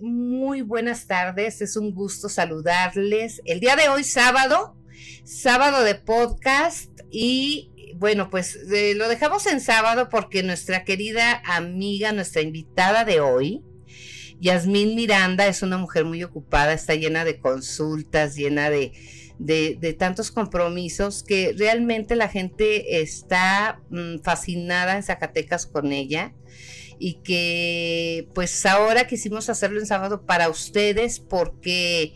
Muy 0.00 0.62
buenas 0.62 1.06
tardes, 1.06 1.60
es 1.60 1.76
un 1.76 1.94
gusto 1.94 2.28
saludarles. 2.28 3.40
El 3.44 3.60
día 3.60 3.76
de 3.76 3.88
hoy, 3.88 4.02
sábado, 4.02 4.76
sábado 5.24 5.84
de 5.84 5.94
podcast. 5.94 6.90
Y 7.12 7.70
bueno, 7.94 8.28
pues 8.28 8.58
eh, 8.72 8.94
lo 8.96 9.08
dejamos 9.08 9.46
en 9.46 9.60
sábado 9.60 10.08
porque 10.08 10.42
nuestra 10.42 10.84
querida 10.84 11.42
amiga, 11.44 12.10
nuestra 12.10 12.42
invitada 12.42 13.04
de 13.04 13.20
hoy, 13.20 13.62
Yasmín 14.40 14.96
Miranda, 14.96 15.46
es 15.46 15.62
una 15.62 15.78
mujer 15.78 16.04
muy 16.04 16.24
ocupada, 16.24 16.72
está 16.72 16.96
llena 16.96 17.24
de 17.24 17.38
consultas, 17.38 18.34
llena 18.34 18.68
de, 18.68 18.92
de, 19.38 19.96
tantos 19.96 20.32
compromisos 20.32 21.22
que 21.22 21.54
realmente 21.56 22.16
la 22.16 22.28
gente 22.28 23.00
está 23.00 23.80
mm, 23.90 24.22
fascinada 24.24 24.96
en 24.96 25.04
Zacatecas 25.04 25.66
con 25.66 25.92
ella 25.92 26.34
y 26.98 27.14
que 27.22 28.28
pues 28.34 28.64
ahora 28.66 29.06
quisimos 29.06 29.48
hacerlo 29.48 29.80
en 29.80 29.86
sábado 29.86 30.24
para 30.24 30.48
ustedes 30.48 31.20
porque 31.20 32.12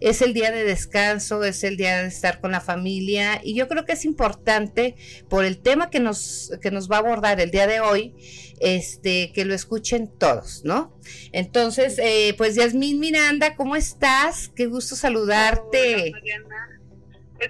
es 0.00 0.22
el 0.22 0.34
día 0.34 0.50
de 0.50 0.64
descanso, 0.64 1.44
es 1.44 1.64
el 1.64 1.76
día 1.76 2.02
de 2.02 2.08
estar 2.08 2.40
con 2.40 2.52
la 2.52 2.60
familia 2.60 3.40
y 3.42 3.54
yo 3.54 3.68
creo 3.68 3.84
que 3.84 3.92
es 3.92 4.04
importante 4.04 4.96
por 5.28 5.44
el 5.44 5.58
tema 5.58 5.90
que 5.90 6.00
nos, 6.00 6.52
que 6.60 6.70
nos 6.70 6.90
va 6.90 6.96
a 6.96 6.98
abordar 7.00 7.40
el 7.40 7.50
día 7.50 7.66
de 7.66 7.80
hoy, 7.80 8.14
este, 8.60 9.32
que 9.32 9.44
lo 9.44 9.54
escuchen 9.54 10.08
todos, 10.18 10.62
¿no? 10.64 10.98
Entonces, 11.32 11.98
eh, 11.98 12.34
pues 12.36 12.54
Yasmín 12.54 13.00
Miranda, 13.00 13.56
¿cómo 13.56 13.76
estás? 13.76 14.50
Qué 14.54 14.66
gusto 14.66 14.96
saludarte. 14.96 16.12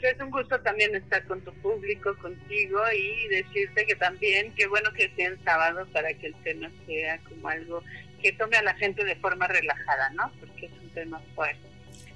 Pues 0.00 0.12
es 0.12 0.20
un 0.20 0.30
gusto 0.32 0.58
también 0.60 0.92
estar 0.96 1.24
con 1.24 1.40
tu 1.42 1.52
público, 1.54 2.16
contigo 2.16 2.80
y 2.92 3.28
decirte 3.28 3.86
que 3.86 3.94
también, 3.94 4.52
qué 4.56 4.66
bueno 4.66 4.92
que 4.92 5.08
sea 5.14 5.28
en 5.28 5.44
sábado 5.44 5.86
para 5.92 6.12
que 6.14 6.26
el 6.26 6.34
tema 6.42 6.68
sea 6.84 7.18
como 7.18 7.48
algo 7.48 7.80
que 8.20 8.32
tome 8.32 8.56
a 8.56 8.62
la 8.62 8.74
gente 8.74 9.04
de 9.04 9.14
forma 9.14 9.46
relajada, 9.46 10.10
¿no? 10.10 10.32
Porque 10.40 10.66
es 10.66 10.72
un 10.82 10.90
tema 10.90 11.22
fuerte. 11.36 11.60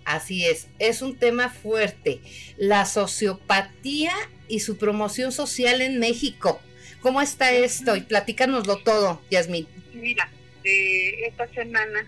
Así 0.04 0.44
es, 0.44 0.66
es 0.80 1.02
un 1.02 1.16
tema 1.18 1.50
fuerte. 1.50 2.20
La 2.56 2.84
sociopatía 2.84 4.12
y 4.48 4.58
su 4.58 4.76
promoción 4.76 5.30
social 5.30 5.80
en 5.80 6.00
México. 6.00 6.60
¿Cómo 7.00 7.22
está 7.22 7.52
esto? 7.52 7.94
Y 7.94 8.00
platícanoslo 8.00 8.78
todo, 8.78 9.22
Yasmín. 9.30 9.68
Mira, 9.92 10.28
eh, 10.64 11.28
esta 11.28 11.46
semana 11.50 12.04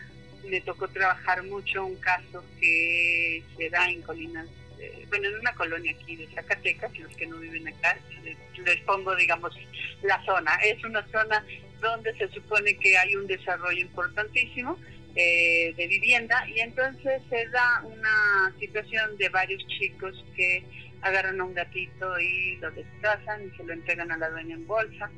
me 0.49 0.61
tocó 0.63 0.89
trabajar 0.89 1.45
mucho 1.45 1.87
un 1.87 1.95
caso 1.95 2.43
que 2.59 3.45
se 3.57 3.71
da 3.71 3.89
en 3.89 4.03
Colinas 4.03 4.49
bueno, 5.09 5.29
en 5.29 5.39
una 5.41 5.55
colonia 5.55 5.93
aquí 5.93 6.17
de 6.17 6.27
Zacatecas, 6.29 6.97
los 6.99 7.15
que 7.17 7.27
no 7.27 7.37
viven 7.37 7.69
acá, 7.69 7.99
les, 8.23 8.81
pongo, 8.83 9.15
digamos, 9.17 9.53
la 10.03 10.23
zona. 10.25 10.55
Es 10.65 10.83
una 10.85 11.07
zona 11.09 11.45
donde 11.81 12.15
se 12.17 12.29
supone 12.29 12.77
que 12.77 12.97
hay 12.97 13.17
un 13.17 13.27
desarrollo 13.27 13.81
importantísimo 13.81 14.79
eh, 15.17 15.75
de 15.77 15.87
vivienda 15.87 16.49
y 16.49 16.61
entonces 16.61 17.23
se 17.29 17.49
da 17.49 17.83
una 17.85 18.55
situación 18.61 19.17
de 19.17 19.29
varios 19.29 19.67
chicos 19.67 20.25
que 20.37 20.63
agarran 21.03 21.41
a 21.41 21.45
un 21.45 21.55
gatito 21.55 22.21
y 22.21 22.57
lo 22.57 22.71
destazan 22.71 23.47
y 23.47 23.57
se 23.57 23.65
lo 23.65 23.73
entregan 23.73 24.13
a 24.13 24.19
la 24.19 24.31
dueña 24.31 24.55
en 24.55 24.67
bolsa 24.67 25.11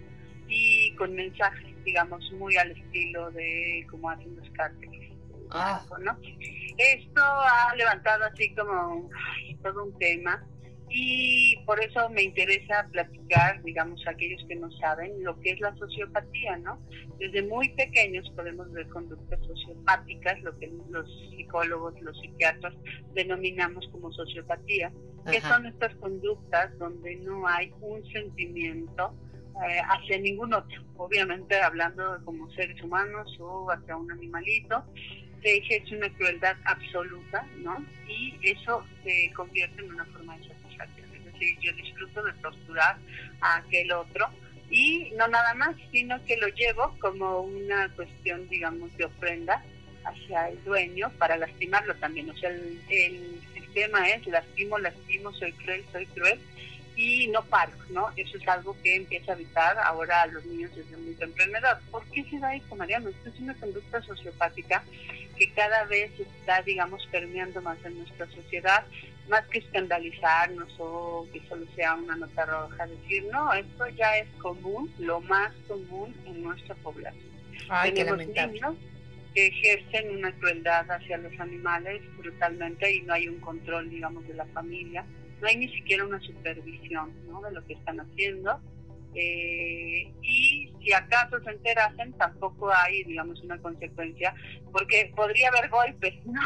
y 0.48 0.94
con 0.94 1.14
mensajes, 1.14 1.74
digamos, 1.84 2.30
muy 2.32 2.56
al 2.56 2.70
estilo 2.70 3.30
de 3.32 3.86
cómo 3.90 4.10
hacen 4.10 4.36
los 4.36 4.48
cárteles. 4.50 5.01
Ah. 5.54 5.84
¿no? 6.00 6.18
Esto 6.78 7.22
ha 7.22 7.74
levantado 7.76 8.24
así 8.24 8.54
como 8.54 9.10
todo 9.62 9.84
un 9.84 9.98
tema 9.98 10.44
y 10.94 11.56
por 11.64 11.82
eso 11.82 12.10
me 12.10 12.22
interesa 12.22 12.86
platicar, 12.90 13.62
digamos, 13.62 14.06
a 14.06 14.10
aquellos 14.10 14.44
que 14.46 14.56
no 14.56 14.70
saben 14.72 15.24
lo 15.24 15.40
que 15.40 15.52
es 15.52 15.60
la 15.60 15.74
sociopatía, 15.76 16.58
¿no? 16.58 16.78
Desde 17.18 17.42
muy 17.42 17.70
pequeños 17.70 18.30
podemos 18.36 18.70
ver 18.72 18.86
conductas 18.88 19.40
sociopáticas, 19.46 20.40
lo 20.42 20.58
que 20.58 20.70
los 20.90 21.08
psicólogos, 21.30 21.98
los 22.02 22.18
psiquiatras 22.20 22.74
denominamos 23.14 23.88
como 23.90 24.12
sociopatía, 24.12 24.92
que 25.30 25.40
son 25.40 25.64
estas 25.66 25.94
conductas 25.96 26.76
donde 26.78 27.16
no 27.16 27.46
hay 27.46 27.72
un 27.80 28.04
sentimiento 28.12 29.14
eh, 29.66 29.80
hacia 29.88 30.18
ningún 30.18 30.52
otro, 30.52 30.82
obviamente 30.96 31.60
hablando 31.60 32.18
como 32.24 32.50
seres 32.50 32.82
humanos 32.82 33.34
o 33.40 33.70
hacia 33.70 33.96
un 33.96 34.10
animalito, 34.10 34.84
se 35.42 35.56
ejerce 35.56 35.96
una 35.96 36.08
crueldad 36.10 36.56
absoluta, 36.64 37.44
¿no? 37.58 37.84
Y 38.08 38.38
eso 38.42 38.86
se 39.02 39.32
convierte 39.34 39.82
en 39.82 39.92
una 39.92 40.04
forma 40.06 40.36
de 40.38 40.48
satisfacción. 40.48 41.08
Es 41.14 41.24
decir, 41.24 41.58
yo 41.60 41.72
disfruto 41.72 42.22
de 42.22 42.32
torturar 42.34 42.96
a 43.40 43.56
aquel 43.56 43.92
otro 43.92 44.28
y 44.70 45.10
no 45.18 45.28
nada 45.28 45.52
más, 45.54 45.76
sino 45.90 46.24
que 46.24 46.36
lo 46.36 46.48
llevo 46.48 46.96
como 47.00 47.40
una 47.40 47.88
cuestión, 47.90 48.48
digamos, 48.48 48.96
de 48.96 49.04
ofrenda 49.04 49.62
hacia 50.04 50.48
el 50.48 50.62
dueño 50.64 51.10
para 51.18 51.36
lastimarlo 51.36 51.94
también. 51.96 52.30
O 52.30 52.36
sea, 52.36 52.50
el, 52.50 52.80
el 52.88 53.40
sistema 53.54 54.08
es 54.10 54.26
lastimo, 54.26 54.78
lastimo, 54.78 55.32
soy 55.34 55.52
cruel, 55.52 55.84
soy 55.92 56.06
cruel 56.06 56.40
y 56.96 57.26
no 57.28 57.42
paro, 57.44 57.72
¿no? 57.90 58.10
Eso 58.16 58.36
es 58.36 58.46
algo 58.46 58.76
que 58.82 58.96
empieza 58.96 59.32
a 59.32 59.34
evitar 59.34 59.78
ahora 59.78 60.22
a 60.22 60.26
los 60.26 60.44
niños 60.44 60.74
desde 60.74 60.96
muy 60.96 61.14
temprana 61.14 61.58
edad. 61.58 61.80
¿Por 61.90 62.04
qué 62.10 62.22
se 62.24 62.38
da 62.38 62.54
esto, 62.54 62.76
Mariano? 62.76 63.08
Esto 63.08 63.30
es 63.30 63.40
una 63.40 63.54
conducta 63.54 64.02
sociopática 64.02 64.84
que 65.42 65.52
cada 65.54 65.84
vez 65.86 66.12
está, 66.20 66.62
digamos, 66.62 67.04
permeando 67.10 67.60
más 67.62 67.76
en 67.84 67.98
nuestra 67.98 68.26
sociedad, 68.30 68.84
más 69.28 69.44
que 69.48 69.58
escandalizarnos 69.58 70.72
o 70.78 71.26
que 71.32 71.40
solo 71.48 71.66
sea 71.74 71.94
una 71.94 72.14
nota 72.14 72.44
roja, 72.44 72.86
decir, 72.86 73.24
no, 73.32 73.52
esto 73.52 73.88
ya 73.88 74.18
es 74.18 74.28
común, 74.40 74.92
lo 74.98 75.20
más 75.20 75.52
común 75.66 76.14
en 76.26 76.44
nuestra 76.44 76.76
población. 76.76 77.24
Ay, 77.68 77.92
Tenemos 77.92 78.24
niños 78.24 78.76
que 79.34 79.46
ejercen 79.48 80.16
una 80.16 80.30
crueldad 80.32 80.88
hacia 80.88 81.16
los 81.16 81.32
animales 81.40 82.02
brutalmente 82.18 82.94
y 82.94 83.00
no 83.02 83.14
hay 83.14 83.26
un 83.26 83.40
control, 83.40 83.90
digamos, 83.90 84.26
de 84.28 84.34
la 84.34 84.46
familia 84.46 85.04
no 85.42 85.48
hay 85.48 85.56
ni 85.56 85.68
siquiera 85.68 86.06
una 86.06 86.20
supervisión 86.20 87.12
¿no? 87.26 87.42
de 87.42 87.50
lo 87.50 87.66
que 87.66 87.74
están 87.74 87.98
haciendo. 87.98 88.60
Eh, 89.14 90.12
y 90.22 90.72
si 90.82 90.92
acaso 90.92 91.38
se 91.44 91.50
enterasen, 91.50 92.12
tampoco 92.14 92.70
hay, 92.72 93.04
digamos, 93.04 93.40
una 93.42 93.58
consecuencia, 93.58 94.34
porque 94.72 95.12
podría 95.14 95.48
haber 95.48 95.68
golpes, 95.68 96.14
¿no? 96.24 96.40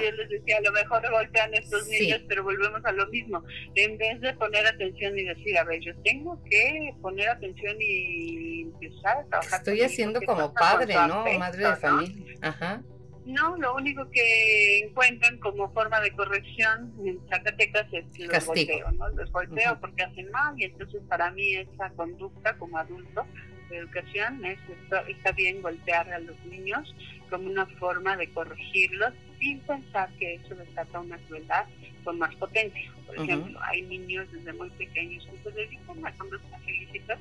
yo 0.00 0.12
les 0.12 0.28
decía, 0.28 0.58
a 0.58 0.60
lo 0.60 0.72
mejor 0.72 1.10
golpean 1.10 1.52
a 1.54 1.58
estos 1.58 1.86
niños, 1.88 2.22
pero 2.28 2.44
volvemos 2.44 2.84
a 2.84 2.92
lo 2.92 3.06
mismo. 3.08 3.42
En 3.74 3.98
vez 3.98 4.20
de 4.20 4.32
poner 4.34 4.66
atención 4.66 5.18
y 5.18 5.24
decir, 5.24 5.58
a 5.58 5.64
ver, 5.64 5.80
yo 5.80 5.94
tengo 6.02 6.42
que 6.44 6.94
poner 7.02 7.28
atención 7.28 7.76
y 7.80 8.62
empezar 8.62 9.18
a 9.18 9.24
trabajar. 9.24 9.58
Estoy 9.58 9.82
haciendo 9.82 10.20
como 10.22 10.52
padre, 10.54 10.94
¿no? 10.94 11.24
Madre 11.38 11.66
de 11.66 11.76
familia. 11.76 12.34
Ajá. 12.42 12.82
No, 13.26 13.56
lo 13.56 13.74
único 13.74 14.08
que 14.10 14.78
encuentran 14.78 15.38
como 15.38 15.68
forma 15.72 16.00
de 16.00 16.12
corrección 16.12 16.94
en 17.04 17.20
Zacatecas 17.28 17.86
es 17.92 18.04
los 18.20 18.46
golpeo, 18.46 18.92
¿no? 18.92 19.08
Los 19.10 19.32
golpeo 19.32 19.80
porque 19.80 20.04
hacen 20.04 20.30
mal 20.30 20.54
y 20.56 20.64
entonces 20.64 21.02
para 21.08 21.32
mí 21.32 21.56
esa 21.56 21.90
conducta 21.90 22.56
como 22.56 22.78
adulto 22.78 23.26
de 23.68 23.78
educación 23.78 24.44
es 24.44 24.60
está 25.08 25.32
bien 25.32 25.60
golpear 25.60 26.08
a 26.12 26.20
los 26.20 26.38
niños 26.44 26.94
como 27.28 27.50
una 27.50 27.66
forma 27.66 28.16
de 28.16 28.30
corregirlos 28.30 29.12
sin 29.40 29.58
pensar 29.60 30.08
que 30.20 30.34
eso 30.34 30.54
desata 30.54 31.00
una 31.00 31.18
crueldad 31.26 31.64
con 32.04 32.20
más 32.20 32.32
potencia. 32.36 32.92
Por 33.06 33.16
ejemplo, 33.16 33.58
hay 33.62 33.82
niños 33.82 34.30
desde 34.30 34.52
muy 34.52 34.70
pequeños 34.70 35.26
que 35.26 35.50
se 35.50 35.56
dedican 35.56 36.06
a 36.06 36.12
conductas 36.12 36.60
ilícitas 36.64 37.18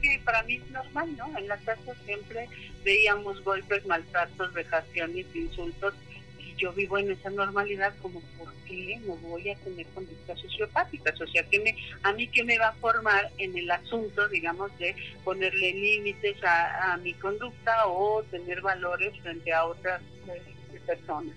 que 0.00 0.20
para 0.24 0.42
mí 0.44 0.56
es 0.56 0.70
normal, 0.70 1.16
¿no? 1.16 1.36
En 1.38 1.48
la 1.48 1.56
casa 1.58 1.94
siempre 2.04 2.48
veíamos 2.84 3.42
golpes, 3.44 3.84
maltratos, 3.86 4.52
vejaciones, 4.52 5.26
insultos, 5.34 5.94
y 6.38 6.54
yo 6.56 6.72
vivo 6.72 6.98
en 6.98 7.10
esa 7.10 7.30
normalidad 7.30 7.94
como, 8.00 8.20
¿por 8.38 8.52
qué 8.66 8.98
no 9.06 9.16
voy 9.16 9.50
a 9.50 9.56
tener 9.56 9.86
conductas 9.88 10.40
sociopáticas? 10.40 11.20
O 11.20 11.26
sea, 11.26 11.42
que 11.44 11.60
me, 11.60 11.74
a 12.02 12.12
mí 12.12 12.28
qué 12.28 12.44
me 12.44 12.58
va 12.58 12.68
a 12.68 12.72
formar 12.74 13.30
en 13.38 13.56
el 13.56 13.70
asunto, 13.70 14.28
digamos, 14.28 14.76
de 14.78 14.94
ponerle 15.24 15.72
límites 15.72 16.36
a, 16.44 16.96
mi 17.02 17.14
conducta 17.14 17.86
o 17.86 18.22
tener 18.24 18.60
valores 18.60 19.18
frente 19.20 19.52
a 19.52 19.64
otras 19.64 20.00
eh, 20.28 20.80
personas. 20.86 21.34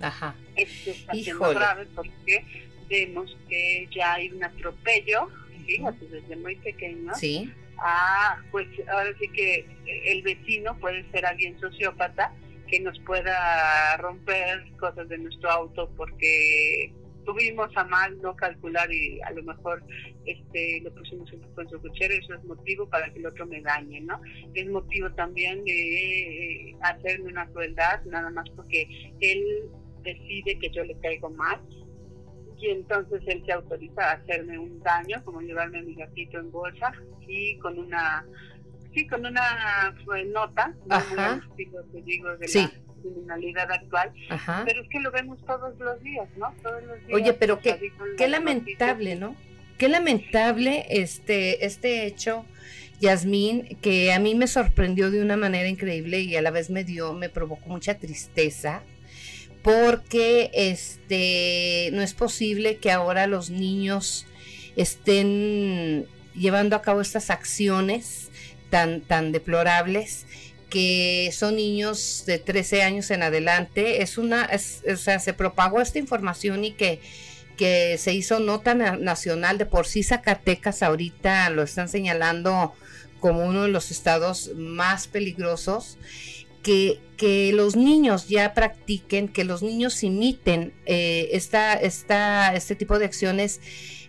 Ajá. 0.00 0.34
Esto 0.54 0.90
está 0.90 1.12
siendo 1.14 1.50
grave 1.50 1.86
porque 1.94 2.44
vemos 2.88 3.36
que 3.48 3.88
ya 3.94 4.14
hay 4.14 4.30
un 4.30 4.44
atropello 4.44 5.28
fíjate, 5.66 6.06
desde 6.06 6.36
muy 6.36 6.56
pequeño. 6.56 7.14
Sí. 7.14 7.52
Ah, 7.78 8.38
pues 8.50 8.66
ahora 8.88 9.10
sí 9.20 9.28
que 9.28 9.66
el 10.06 10.22
vecino 10.22 10.78
puede 10.78 11.08
ser 11.10 11.26
alguien 11.26 11.58
sociópata 11.60 12.32
que 12.68 12.80
nos 12.80 12.98
pueda 13.00 13.96
romper 13.98 14.64
cosas 14.78 15.08
de 15.08 15.18
nuestro 15.18 15.50
auto 15.50 15.90
porque 15.96 16.92
tuvimos 17.24 17.68
a 17.76 17.84
mal 17.84 18.16
no 18.22 18.34
calcular 18.34 18.90
y 18.92 19.20
a 19.20 19.30
lo 19.32 19.42
mejor 19.42 19.82
este 20.24 20.80
lo 20.80 20.94
pusimos 20.94 21.30
un 21.32 21.40
poco 21.40 21.62
en 21.62 21.68
su 21.68 21.82
cochero, 21.82 22.14
eso 22.14 22.34
es 22.34 22.44
motivo 22.44 22.88
para 22.88 23.12
que 23.12 23.18
el 23.18 23.26
otro 23.26 23.46
me 23.46 23.60
dañe, 23.60 24.00
¿no? 24.00 24.20
Es 24.54 24.66
motivo 24.68 25.10
también 25.12 25.64
de 25.64 26.70
eh, 26.70 26.76
hacerme 26.82 27.30
una 27.30 27.46
crueldad, 27.48 28.02
nada 28.04 28.30
más 28.30 28.48
porque 28.50 28.88
él 29.20 29.44
decide 30.02 30.58
que 30.58 30.70
yo 30.70 30.84
le 30.84 30.96
caigo 31.00 31.28
mal 31.30 31.60
y 32.58 32.68
entonces 32.70 33.22
él 33.26 33.42
se 33.44 33.52
autoriza 33.52 34.02
a 34.10 34.12
hacerme 34.14 34.58
un 34.58 34.80
daño, 34.82 35.22
como 35.24 35.40
llevarme 35.40 35.78
a 35.78 35.82
mi 35.82 35.94
gatito 35.94 36.38
en 36.38 36.50
bolsa 36.50 36.92
y 37.26 37.58
con 37.58 37.78
una 37.78 38.24
sí, 38.94 39.06
con 39.06 39.26
una 39.26 39.94
pues, 40.06 40.26
nota, 40.28 40.74
Ajá. 40.88 41.40
te 41.56 42.02
digo, 42.02 42.36
de 42.38 42.48
Sí. 42.48 42.62
la 42.62 42.72
criminalidad 43.02 43.70
actual, 43.70 44.10
Ajá. 44.30 44.62
pero 44.66 44.82
es 44.82 44.88
que 44.88 45.00
lo 45.00 45.10
vemos 45.10 45.38
todos 45.44 45.78
los 45.78 46.02
días, 46.02 46.28
¿no? 46.38 46.54
Todos 46.62 46.82
los 46.84 46.98
días. 47.06 47.12
Oye, 47.12 47.32
pero 47.34 47.60
qué, 47.60 47.92
qué 48.16 48.26
lamentable, 48.28 49.16
noticias. 49.16 49.20
¿no? 49.20 49.36
Qué 49.76 49.88
lamentable 49.90 50.86
este, 50.88 51.66
este 51.66 52.06
hecho, 52.06 52.46
Yasmín, 53.00 53.76
que 53.82 54.14
a 54.14 54.18
mí 54.18 54.34
me 54.34 54.46
sorprendió 54.46 55.10
de 55.10 55.20
una 55.20 55.36
manera 55.36 55.68
increíble 55.68 56.20
y 56.20 56.34
a 56.36 56.40
la 56.42 56.50
vez 56.50 56.70
me 56.70 56.82
dio, 56.82 57.12
me 57.12 57.28
provocó 57.28 57.68
mucha 57.68 57.98
tristeza, 57.98 58.82
porque 59.66 60.52
este 60.54 61.90
no 61.92 62.00
es 62.00 62.14
posible 62.14 62.76
que 62.76 62.92
ahora 62.92 63.26
los 63.26 63.50
niños 63.50 64.24
estén 64.76 66.06
llevando 66.36 66.76
a 66.76 66.82
cabo 66.82 67.00
estas 67.00 67.30
acciones 67.30 68.28
tan, 68.70 69.00
tan 69.00 69.32
deplorables 69.32 70.24
que 70.70 71.30
son 71.32 71.56
niños 71.56 72.22
de 72.28 72.38
13 72.38 72.82
años 72.82 73.10
en 73.10 73.24
adelante. 73.24 74.02
Es 74.02 74.18
una, 74.18 74.48
o 74.52 74.96
sea, 74.96 75.18
se 75.18 75.32
propagó 75.32 75.80
esta 75.80 75.98
información 75.98 76.64
y 76.64 76.70
que, 76.70 77.00
que 77.56 77.98
se 77.98 78.14
hizo 78.14 78.38
nota 78.38 78.72
na- 78.76 78.96
nacional. 78.96 79.58
De 79.58 79.66
por 79.66 79.88
sí 79.88 80.04
Zacatecas 80.04 80.84
ahorita 80.84 81.50
lo 81.50 81.64
están 81.64 81.88
señalando 81.88 82.72
como 83.18 83.44
uno 83.44 83.62
de 83.64 83.68
los 83.70 83.90
estados 83.90 84.52
más 84.54 85.08
peligrosos. 85.08 85.98
Que, 86.66 87.52
los 87.54 87.76
niños 87.76 88.28
ya 88.28 88.52
practiquen, 88.52 89.28
que 89.28 89.44
los 89.44 89.62
niños 89.62 90.02
imiten 90.02 90.74
eh, 90.84 91.28
esta, 91.32 91.72
esta, 91.74 92.54
este 92.54 92.74
tipo 92.74 92.98
de 92.98 93.06
acciones 93.06 93.60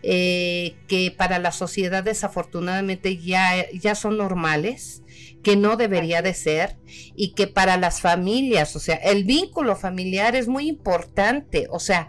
eh, 0.04 0.76
que 0.88 1.14
para 1.16 1.40
la 1.40 1.52
sociedad 1.52 2.04
desafortunadamente 2.04 3.18
ya, 3.18 3.70
ya 3.72 3.96
son 3.96 4.18
normales, 4.18 5.04
que 5.44 5.56
no 5.56 5.78
debería 5.78 6.22
de 6.22 6.34
ser 6.34 6.76
y 7.16 7.34
que 7.34 7.48
para 7.48 7.78
las 7.78 8.02
familias, 8.02 8.76
o 8.76 8.80
sea, 8.80 8.96
el 8.96 9.24
vínculo 9.24 9.76
familiar 9.76 10.36
es 10.36 10.48
muy 10.48 10.68
importante, 10.68 11.68
o 11.70 11.80
sea, 11.80 12.08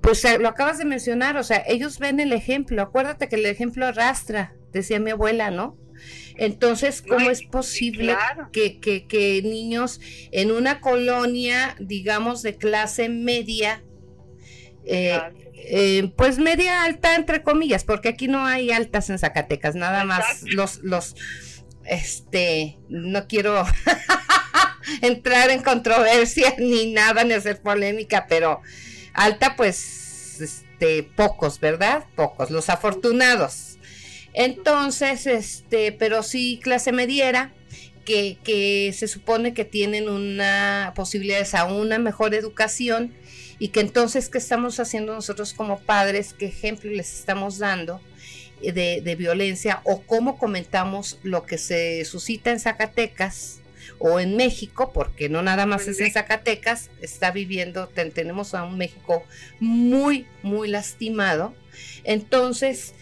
pues 0.00 0.24
eh, 0.24 0.38
lo 0.38 0.48
acabas 0.48 0.78
de 0.78 0.84
mencionar, 0.84 1.36
o 1.36 1.42
sea, 1.42 1.62
ellos 1.66 1.98
ven 1.98 2.20
el 2.20 2.32
ejemplo, 2.32 2.80
acuérdate 2.80 3.28
que 3.28 3.36
el 3.36 3.46
ejemplo 3.46 3.86
arrastra, 3.86 4.54
decía 4.72 4.98
mi 5.00 5.10
abuela, 5.10 5.50
¿no? 5.50 5.76
Entonces, 6.36 7.02
¿cómo 7.02 7.30
es 7.30 7.42
posible 7.42 8.14
claro. 8.14 8.50
que, 8.52 8.78
que, 8.80 9.06
que 9.06 9.42
niños 9.42 10.00
en 10.30 10.50
una 10.50 10.80
colonia, 10.80 11.76
digamos, 11.80 12.42
de 12.42 12.56
clase 12.56 13.08
media, 13.08 13.82
eh, 14.84 15.20
eh, 15.54 16.12
pues 16.16 16.38
media 16.38 16.84
alta 16.84 17.14
entre 17.14 17.42
comillas, 17.42 17.84
porque 17.84 18.08
aquí 18.08 18.28
no 18.28 18.46
hay 18.46 18.70
altas 18.70 19.10
en 19.10 19.18
Zacatecas, 19.18 19.74
nada 19.74 20.04
más 20.04 20.42
los, 20.44 20.78
los, 20.78 21.14
este, 21.84 22.78
no 22.88 23.26
quiero 23.26 23.66
entrar 25.02 25.50
en 25.50 25.62
controversia 25.62 26.54
ni 26.58 26.92
nada, 26.92 27.24
ni 27.24 27.34
hacer 27.34 27.60
polémica, 27.60 28.26
pero 28.28 28.60
alta 29.12 29.56
pues, 29.56 30.40
este, 30.40 31.02
pocos, 31.02 31.60
¿verdad? 31.60 32.04
Pocos, 32.14 32.50
los 32.50 32.68
afortunados. 32.68 33.77
Entonces, 34.38 35.26
este, 35.26 35.90
pero 35.90 36.22
sí 36.22 36.60
clase 36.62 36.92
mediera, 36.92 37.52
que, 38.04 38.38
que 38.44 38.94
se 38.96 39.08
supone 39.08 39.52
que 39.52 39.64
tienen 39.64 40.08
una 40.08 40.92
posibilidades 40.94 41.54
a 41.56 41.64
una 41.64 41.98
mejor 41.98 42.34
educación 42.34 43.12
y 43.58 43.68
que 43.68 43.80
entonces, 43.80 44.28
¿qué 44.28 44.38
estamos 44.38 44.78
haciendo 44.78 45.12
nosotros 45.12 45.52
como 45.54 45.80
padres? 45.80 46.34
¿Qué 46.38 46.46
ejemplo 46.46 46.88
les 46.90 47.12
estamos 47.18 47.58
dando 47.58 48.00
de, 48.62 49.00
de 49.02 49.14
violencia? 49.16 49.80
¿O 49.84 50.02
cómo 50.02 50.38
comentamos 50.38 51.18
lo 51.24 51.44
que 51.44 51.58
se 51.58 52.04
suscita 52.04 52.52
en 52.52 52.60
Zacatecas 52.60 53.58
o 53.98 54.20
en 54.20 54.36
México? 54.36 54.92
Porque 54.94 55.28
no 55.28 55.42
nada 55.42 55.66
más 55.66 55.88
es 55.88 56.00
en. 56.00 56.12
Zacatecas, 56.12 56.90
está 57.02 57.32
viviendo, 57.32 57.88
ten- 57.88 58.12
tenemos 58.12 58.54
a 58.54 58.62
un 58.62 58.78
México 58.78 59.24
muy, 59.58 60.26
muy 60.44 60.68
lastimado. 60.68 61.54
Entonces, 62.04 62.94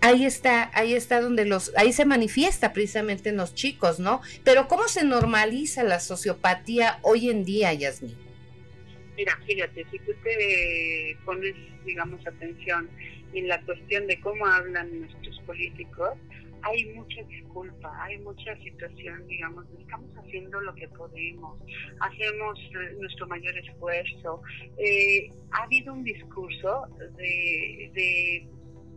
ahí 0.00 0.24
está, 0.24 0.70
ahí 0.74 0.94
está 0.94 1.20
donde 1.20 1.44
los, 1.44 1.72
ahí 1.76 1.92
se 1.92 2.04
manifiesta 2.04 2.72
precisamente 2.72 3.30
en 3.30 3.36
los 3.36 3.54
chicos, 3.54 3.98
¿no? 3.98 4.20
Pero 4.44 4.68
¿cómo 4.68 4.88
se 4.88 5.04
normaliza 5.04 5.82
la 5.82 6.00
sociopatía 6.00 6.98
hoy 7.02 7.30
en 7.30 7.44
día, 7.44 7.72
Yasmin? 7.72 8.16
Mira, 9.16 9.38
fíjate, 9.46 9.86
si 9.90 9.98
tú 10.00 10.12
te 10.22 11.16
pones, 11.24 11.54
digamos, 11.84 12.26
atención 12.26 12.88
en 13.32 13.48
la 13.48 13.60
cuestión 13.62 14.06
de 14.06 14.20
cómo 14.20 14.46
hablan 14.46 15.00
nuestros 15.00 15.40
políticos, 15.40 16.10
hay 16.62 16.84
mucha 16.94 17.22
disculpa, 17.22 18.02
hay 18.02 18.18
mucha 18.18 18.56
situación, 18.56 19.26
digamos, 19.28 19.66
estamos 19.78 20.10
haciendo 20.16 20.60
lo 20.60 20.74
que 20.74 20.88
podemos, 20.88 21.58
hacemos 22.00 22.58
eh, 22.58 22.96
nuestro 22.98 23.26
mayor 23.28 23.56
esfuerzo. 23.58 24.42
Eh, 24.78 25.30
ha 25.52 25.62
habido 25.62 25.92
un 25.92 26.02
discurso 26.02 26.86
de, 27.16 27.90
de 27.94 28.48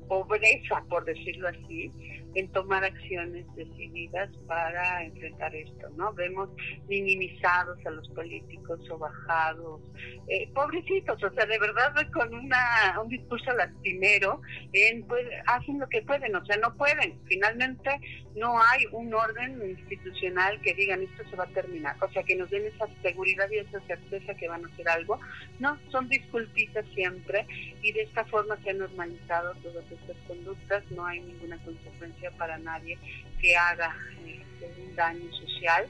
pobreza, 0.09 0.83
por 0.89 1.05
decirlo 1.05 1.47
así, 1.47 1.93
en 2.35 2.51
tomar 2.51 2.83
acciones 2.83 3.45
decididas 3.55 4.29
para 4.47 5.03
enfrentar 5.03 5.55
esto, 5.55 5.89
¿no? 5.95 6.13
Vemos 6.13 6.49
minimizados 6.87 7.83
a 7.85 7.91
los 7.91 8.07
políticos 8.09 8.79
o 8.89 8.97
bajados, 8.97 9.81
eh, 10.27 10.49
pobrecitos, 10.53 11.21
o 11.23 11.31
sea, 11.31 11.45
de 11.45 11.59
verdad 11.59 11.93
con 12.13 12.33
una, 12.33 12.99
un 13.01 13.09
discurso 13.09 13.51
lastimero, 13.53 14.41
en, 14.73 15.05
pues 15.07 15.25
hacen 15.47 15.79
lo 15.79 15.87
que 15.87 16.01
pueden, 16.03 16.35
o 16.35 16.45
sea, 16.45 16.57
no 16.57 16.75
pueden. 16.75 17.19
Finalmente 17.25 17.89
no 18.35 18.59
hay 18.61 18.85
un 18.91 19.13
orden 19.13 19.61
institucional 19.69 20.59
que 20.61 20.73
digan 20.73 21.01
esto 21.01 21.23
se 21.29 21.35
va 21.35 21.45
a 21.45 21.47
terminar, 21.47 21.95
o 22.01 22.11
sea, 22.11 22.23
que 22.23 22.35
nos 22.35 22.49
den 22.49 22.65
esa 22.65 22.87
seguridad 23.01 23.49
y 23.51 23.57
esa 23.57 23.79
certeza 23.81 24.33
que 24.35 24.47
van 24.47 24.65
a 24.65 24.67
hacer 24.67 24.87
algo. 24.89 25.19
No, 25.59 25.77
son 25.91 26.07
disculpitas 26.09 26.85
siempre 26.93 27.45
y 27.81 27.91
de 27.91 28.03
esta 28.03 28.25
forma 28.25 28.57
se 28.63 28.69
han 28.69 28.77
normalizado 28.79 29.53
todas 29.55 29.83
estas 29.91 30.17
conductas, 30.27 30.83
no 30.91 31.05
hay 31.05 31.21
ninguna 31.21 31.57
consecuencia 31.63 32.18
para 32.37 32.57
nadie 32.57 32.97
que 33.41 33.55
haga 33.55 33.95
este, 34.25 34.81
un 34.81 34.95
daño 34.95 35.31
social. 35.33 35.87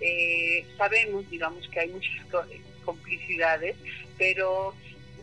Eh, 0.00 0.64
sabemos, 0.76 1.28
digamos, 1.30 1.68
que 1.68 1.80
hay 1.80 1.88
muchas 1.88 2.24
co- 2.30 2.44
complicidades, 2.84 3.76
pero 4.18 4.74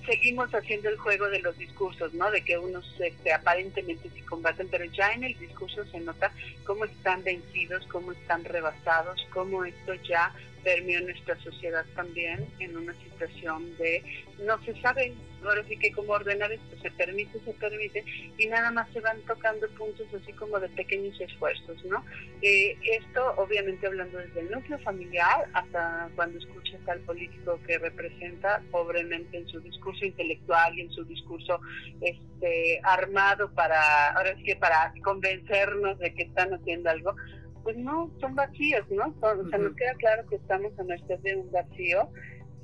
seguimos 0.06 0.54
haciendo 0.54 0.90
el 0.90 0.98
juego 0.98 1.30
de 1.30 1.40
los 1.40 1.58
discursos, 1.58 2.14
¿no? 2.14 2.32
De 2.32 2.42
que 2.42 2.58
unos 2.58 2.86
este, 3.00 3.34
aparentemente 3.34 4.10
sí 4.14 4.22
combaten, 4.22 4.68
pero 4.70 4.86
ya 4.86 5.14
en 5.14 5.24
el 5.24 5.38
discurso 5.38 5.86
se 5.92 6.00
nota 6.00 6.32
cómo 6.66 6.86
están 6.86 7.24
vencidos, 7.24 7.86
cómo 7.88 8.12
están 8.14 8.44
rebasados, 8.46 9.20
cómo 9.34 9.66
esto 9.66 9.94
ya 10.08 10.34
permeó 10.64 11.02
nuestra 11.02 11.38
sociedad 11.42 11.86
también 11.96 12.48
en 12.60 12.78
una 12.78 12.94
situación 13.04 13.76
de 13.78 14.04
no 14.46 14.62
se 14.64 14.80
sabe 14.82 15.14
ahora 15.46 15.64
sí 15.68 15.78
que 15.78 15.92
cómo 15.92 16.14
ordenar 16.14 16.52
esto, 16.52 16.78
se 16.82 16.92
permite, 16.92 17.40
se 17.40 17.54
permite, 17.54 18.04
y 18.38 18.48
nada 18.48 18.72
más 18.72 18.92
se 18.92 19.00
van 19.00 19.20
tocando 19.22 19.68
puntos 19.70 20.08
así 20.14 20.34
como 20.34 20.60
de 20.60 20.70
pequeños 20.70 21.20
esfuerzos, 21.20 21.84
¿no? 21.86 22.04
Eh, 22.42 22.78
esto, 23.00 23.34
obviamente, 23.38 23.88
hablando 23.88 24.18
desde 24.18 24.42
el 24.42 24.52
núcleo 24.52 24.78
familiar, 24.80 25.48
hasta 25.54 26.10
cuando 26.16 26.40
escuchas 26.40 26.80
al 26.88 27.00
político 27.02 27.60
que 27.66 27.78
representa 27.78 28.62
pobremente 28.72 29.38
en 29.38 29.48
su 29.48 29.60
discurso 29.62 30.06
intelectual 30.06 30.78
y 30.78 30.82
en 30.82 30.92
su 30.92 31.04
discurso 31.06 31.62
este 32.02 32.80
armado 32.84 33.52
para, 33.54 34.12
ahora 34.12 34.36
sí 34.36 34.44
que 34.44 34.56
para 34.56 34.94
convencernos 35.04 36.00
de 36.00 36.14
que 36.14 36.24
están 36.24 36.54
haciendo 36.54 36.90
algo, 36.90 37.16
pues 37.64 37.78
no, 37.78 38.12
son 38.20 38.36
vacíos, 38.36 38.86
¿no? 38.90 39.14
Son- 39.20 39.46
O 39.46 39.50
sea, 39.50 39.60
nos 39.60 39.76
queda 39.76 39.94
claro 39.96 40.26
que 40.28 40.36
estamos 40.38 40.78
a 40.80 40.84
merced 40.84 41.20
de 41.20 41.36
un 41.36 41.52
vacío 41.52 42.10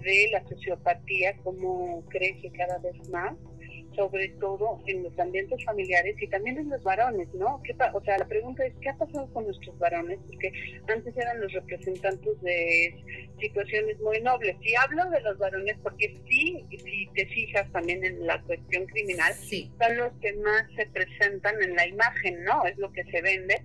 de 0.02 0.30
la 0.32 0.44
sociopatía, 0.48 1.36
cómo 1.44 2.04
crece 2.10 2.52
cada 2.52 2.78
vez 2.80 3.10
más, 3.10 3.34
sobre 3.96 4.28
todo 4.42 4.84
en 4.88 5.04
los 5.04 5.18
ambientes 5.18 5.64
familiares 5.64 6.16
y 6.22 6.28
también 6.28 6.58
en 6.58 6.70
los 6.70 6.84
varones, 6.84 7.34
¿no? 7.34 7.62
¿Qué 7.64 7.74
pa- 7.74 7.92
o 7.94 8.02
sea, 8.04 8.18
la 8.18 8.28
pregunta 8.28 8.66
es, 8.66 8.74
¿qué 8.82 8.90
ha 8.90 8.98
pasado 8.98 9.32
con 9.32 9.46
nuestros 9.46 9.78
varones? 9.80 10.20
Porque 10.28 10.52
antes 10.94 11.16
eran 11.16 11.40
los 11.40 11.52
representantes 11.54 12.42
de 12.42 12.94
situaciones 13.40 13.98
muy 14.02 14.20
nobles. 14.22 14.58
Y 14.62 14.76
hablo 14.76 15.10
de 15.12 15.22
los 15.22 15.38
varones 15.38 15.78
porque 15.82 16.20
sí, 16.30 16.66
si 16.70 17.10
te 17.16 17.26
fijas 17.28 17.72
también 17.72 18.04
en 18.04 18.28
la 18.28 18.42
cuestión 18.44 18.86
criminal, 18.88 19.34
Sí. 19.34 19.72
son 19.82 19.98
los 19.98 20.12
que 20.22 20.34
más 20.34 20.64
se 20.76 20.86
presentan 20.88 21.56
en 21.64 21.76
la 21.76 21.88
imagen, 21.88 22.44
¿no? 22.44 22.66
Es 22.66 22.78
lo 22.78 22.92
que 22.92 23.04
se 23.06 23.22
vende. 23.22 23.62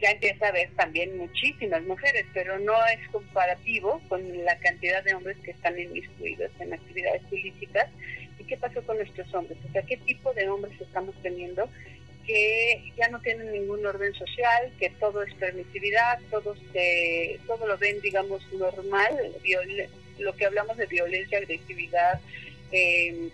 Ya 0.00 0.10
empieza 0.10 0.46
a 0.46 0.48
haber 0.50 0.70
también 0.76 1.16
muchísimas 1.18 1.82
mujeres, 1.82 2.26
pero 2.32 2.58
no 2.58 2.74
es 2.86 3.08
comparativo 3.08 4.00
con 4.08 4.44
la 4.44 4.58
cantidad 4.58 5.02
de 5.02 5.14
hombres 5.14 5.36
que 5.38 5.50
están 5.50 5.78
inmiscuidos 5.78 6.50
en 6.60 6.72
actividades 6.72 7.22
ilícitas. 7.30 7.88
¿Y 8.38 8.44
qué 8.44 8.56
pasó 8.56 8.82
con 8.82 8.96
nuestros 8.96 9.32
hombres? 9.34 9.58
O 9.68 9.72
sea, 9.72 9.82
¿qué 9.82 9.96
tipo 9.96 10.32
de 10.34 10.48
hombres 10.48 10.80
estamos 10.80 11.14
teniendo 11.22 11.68
que 12.28 12.92
ya 12.96 13.08
no 13.08 13.20
tienen 13.20 13.50
ningún 13.52 13.84
orden 13.86 14.12
social, 14.12 14.70
que 14.78 14.90
todo 14.90 15.22
es 15.22 15.32
permisividad, 15.34 16.18
todo, 16.30 16.54
se, 16.72 17.40
todo 17.46 17.66
lo 17.66 17.78
ven, 17.78 18.00
digamos, 18.02 18.42
normal, 18.52 19.34
lo 20.18 20.36
que 20.36 20.44
hablamos 20.44 20.76
de 20.76 20.86
violencia, 20.86 21.38
agresividad, 21.38 22.20
eh, 22.70 23.30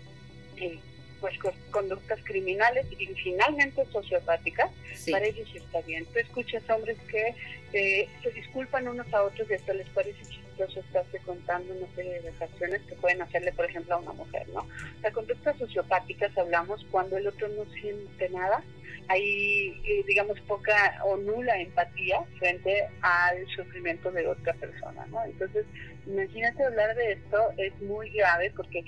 eh, 0.57 0.79
pues 1.25 1.55
conductas 1.71 2.19
criminales 2.23 2.85
y 2.91 3.07
finalmente 3.07 3.83
sociopáticas, 3.91 4.69
para 5.09 5.25
ellos 5.25 5.49
está 5.55 5.81
bien. 5.81 6.05
Tú 6.05 6.19
escuchas 6.19 6.61
hombres 6.69 6.97
que 7.09 7.33
eh, 7.73 8.07
se 8.21 8.29
disculpan 8.31 8.87
unos 8.87 9.11
a 9.11 9.23
otros 9.23 9.49
y 9.49 9.55
hasta 9.55 9.73
les 9.73 9.89
parece 9.89 10.21
chistoso 10.21 10.79
estarse 10.81 11.17
contando 11.25 11.73
una 11.73 11.87
serie 11.95 12.13
de 12.13 12.29
vejaciones 12.29 12.81
que 12.83 12.95
pueden 12.95 13.23
hacerle, 13.23 13.51
por 13.53 13.65
ejemplo, 13.65 13.95
a 13.95 13.97
una 13.97 14.13
mujer, 14.13 14.47
¿no? 14.49 14.67
La 15.01 15.11
conductas 15.11 15.57
sociopáticas 15.57 16.37
hablamos 16.37 16.85
cuando 16.91 17.17
el 17.17 17.27
otro 17.27 17.47
no 17.47 17.65
siente 17.73 18.29
nada, 18.29 18.63
hay, 19.07 19.81
eh, 19.83 20.03
digamos, 20.07 20.39
poca 20.41 21.01
o 21.05 21.17
nula 21.17 21.59
empatía 21.59 22.21
frente 22.37 22.87
al 23.01 23.47
sufrimiento 23.55 24.11
de 24.11 24.27
otra 24.27 24.53
persona, 24.53 25.05
¿no? 25.07 25.23
Entonces, 25.25 25.65
imagínate 26.05 26.63
hablar 26.63 26.95
de 26.95 27.13
esto, 27.13 27.51
es 27.57 27.79
muy 27.81 28.09
grave 28.11 28.51
porque 28.55 28.83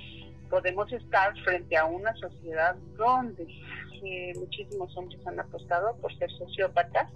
podemos 0.50 0.92
estar 0.92 1.34
frente 1.44 1.78
a 1.78 1.86
una 1.86 2.14
sociedad 2.16 2.76
donde 2.98 3.48
eh, 4.04 4.34
muchísimos 4.38 4.96
hombres 4.98 5.26
han 5.26 5.40
apostado 5.40 5.96
por 5.98 6.16
ser 6.18 6.30
sociópatas 6.32 7.12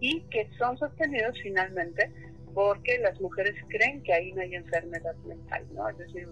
y 0.00 0.22
que 0.22 0.48
son 0.58 0.78
sostenidos 0.78 1.36
finalmente 1.42 2.12
porque 2.54 2.98
las 2.98 3.20
mujeres 3.20 3.54
creen 3.68 4.02
que 4.02 4.12
ahí 4.12 4.32
no 4.32 4.42
hay 4.42 4.54
enfermedad 4.54 5.14
mental, 5.24 5.64
¿no? 5.72 5.88
Es 5.88 5.98
decir, 5.98 6.28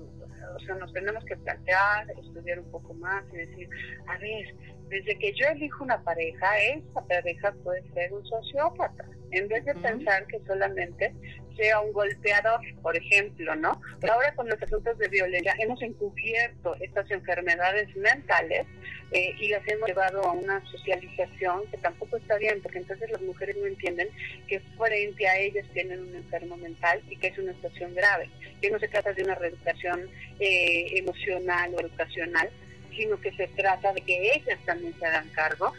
o 0.57 0.59
sea, 0.61 0.75
nos 0.77 0.93
tenemos 0.93 1.25
que 1.25 1.37
plantear, 1.37 2.11
estudiar 2.11 2.59
un 2.59 2.71
poco 2.71 2.95
más 2.95 3.25
y 3.33 3.37
decir, 3.37 3.69
a 4.07 4.19
ver, 4.19 4.55
desde 4.89 5.19
que 5.19 5.33
yo 5.35 5.47
elijo 5.49 5.85
una 5.85 6.03
pareja, 6.03 6.59
esa 6.61 7.07
pareja 7.07 7.53
puede 7.63 7.83
ser 7.93 8.13
un 8.13 8.25
sociópata, 8.27 9.05
en 9.31 9.49
vez 9.49 9.65
de 9.65 9.75
pensar 9.75 10.27
que 10.27 10.41
solamente 10.47 11.13
sea 11.59 11.81
un 11.81 11.93
golpeador, 11.93 12.61
por 12.83 12.97
ejemplo, 12.97 13.55
¿no? 13.57 13.81
Pero 14.01 14.13
ahora 14.15 14.33
con 14.35 14.49
los 14.49 14.63
asuntos 14.63 14.97
de 14.97 15.09
violencia 15.09 15.55
hemos 15.59 15.83
encubierto 15.83 16.77
estas 16.81 17.11
enfermedades 17.11 17.95
mentales 17.97 18.67
eh, 19.11 19.35
y 19.41 19.49
las 19.49 19.67
hemos 19.67 19.89
llevado 19.89 20.23
a 20.23 20.33
una 20.33 20.65
socialización 20.71 21.67
que 21.71 21.79
tampoco 21.79 22.17
está 22.17 22.39
bien, 22.39 22.63
porque 22.63 22.79
entonces 22.79 23.11
las 23.11 23.21
mujeres 23.23 23.57
no 23.57 23.67
entienden 23.67 24.09
que 24.47 24.61
frente 24.77 25.27
a 25.27 25.39
ellas 25.39 25.67
tienen 25.73 26.01
un 26.01 26.15
enfermo 26.15 26.57
mental 26.57 27.03
y 27.11 27.17
que 27.17 27.29
es 27.29 27.39
una 27.39 27.53
situación 27.55 27.95
grave, 27.95 28.31
que 28.61 28.71
no 28.71 28.79
se 28.79 28.89
trata 28.89 29.13
de 29.13 29.25
una 29.25 29.35
reeducación 29.35 30.09
eh, 30.39 30.99
emocional 30.99 31.75
o 31.75 31.81
educacional, 31.81 32.51
sino 32.97 33.21
que 33.21 33.33
se 33.33 33.49
trata 33.49 33.93
de 33.93 34.01
que 34.03 34.33
ellas 34.35 34.59
también 34.65 34.95
se 34.99 35.07
hagan 35.07 35.29
cargo 35.31 35.73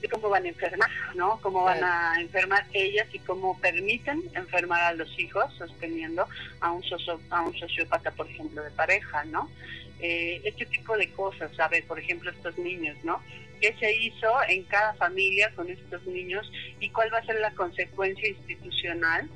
de 0.00 0.08
cómo 0.08 0.28
van 0.28 0.44
a 0.44 0.48
enfermar, 0.48 0.90
¿no? 1.14 1.40
Cómo 1.40 1.64
van 1.64 1.82
a 1.84 2.20
enfermar 2.20 2.64
ellas 2.72 3.06
y 3.12 3.18
cómo 3.20 3.58
permiten 3.60 4.22
enfermar 4.34 4.82
a 4.82 4.92
los 4.92 5.18
hijos 5.18 5.52
sosteniendo 5.56 6.26
a 6.60 6.72
un, 6.72 6.82
socio, 6.82 7.20
a 7.30 7.42
un 7.42 7.56
sociópata, 7.58 8.10
por 8.10 8.28
ejemplo, 8.28 8.62
de 8.62 8.70
pareja, 8.70 9.24
¿no? 9.24 9.50
Eh, 10.00 10.40
este 10.44 10.66
tipo 10.66 10.96
de 10.96 11.10
cosas, 11.10 11.50
ver, 11.70 11.84
por 11.86 11.98
ejemplo, 11.98 12.30
estos 12.30 12.56
niños, 12.58 12.96
¿no? 13.04 13.22
¿Qué 13.60 13.74
se 13.78 13.92
hizo 13.94 14.28
en 14.48 14.64
cada 14.64 14.94
familia 14.94 15.52
con 15.54 15.68
estos 15.68 16.06
niños 16.06 16.50
y 16.80 16.88
cuál 16.88 17.12
va 17.12 17.18
a 17.18 17.26
ser 17.26 17.38
la 17.40 17.50
consecuencia 17.52 18.28
institucional? 18.28 19.28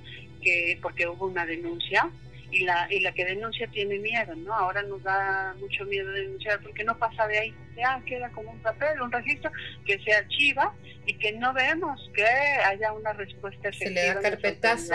que 0.45 0.79
porque 0.81 1.09
hubo 1.09 1.27
una 1.27 1.47
denuncia 1.47 2.09
y 2.55 2.61
la, 2.61 2.87
y 2.89 3.01
la 3.01 3.13
que 3.13 3.25
denuncia 3.25 3.67
tiene 3.69 3.99
miedo, 3.99 4.35
¿no? 4.37 4.55
Ahora 4.55 4.83
nos 4.83 5.03
da 5.03 5.55
mucho 5.59 5.85
miedo 5.87 6.11
denunciar 6.13 6.61
porque 6.63 6.85
no 6.85 6.97
pasa 6.97 7.27
de 7.27 7.39
ahí, 7.39 7.55
ya 7.77 8.01
queda 8.07 8.31
como 8.31 8.53
un 8.53 8.61
papel, 8.61 9.01
un 9.03 9.11
registro 9.11 9.51
que 9.85 9.99
se 9.99 10.13
archiva 10.13 10.73
y 11.05 11.15
que 11.19 11.33
no 11.33 11.53
vemos 11.53 12.11
que 12.15 12.25
haya 12.25 12.93
una 12.93 13.13
respuesta 13.13 13.69
efectiva. 13.69 13.91
Se 13.91 14.09
le 14.09 14.15
da 14.15 14.21
carpetazo. 14.21 14.95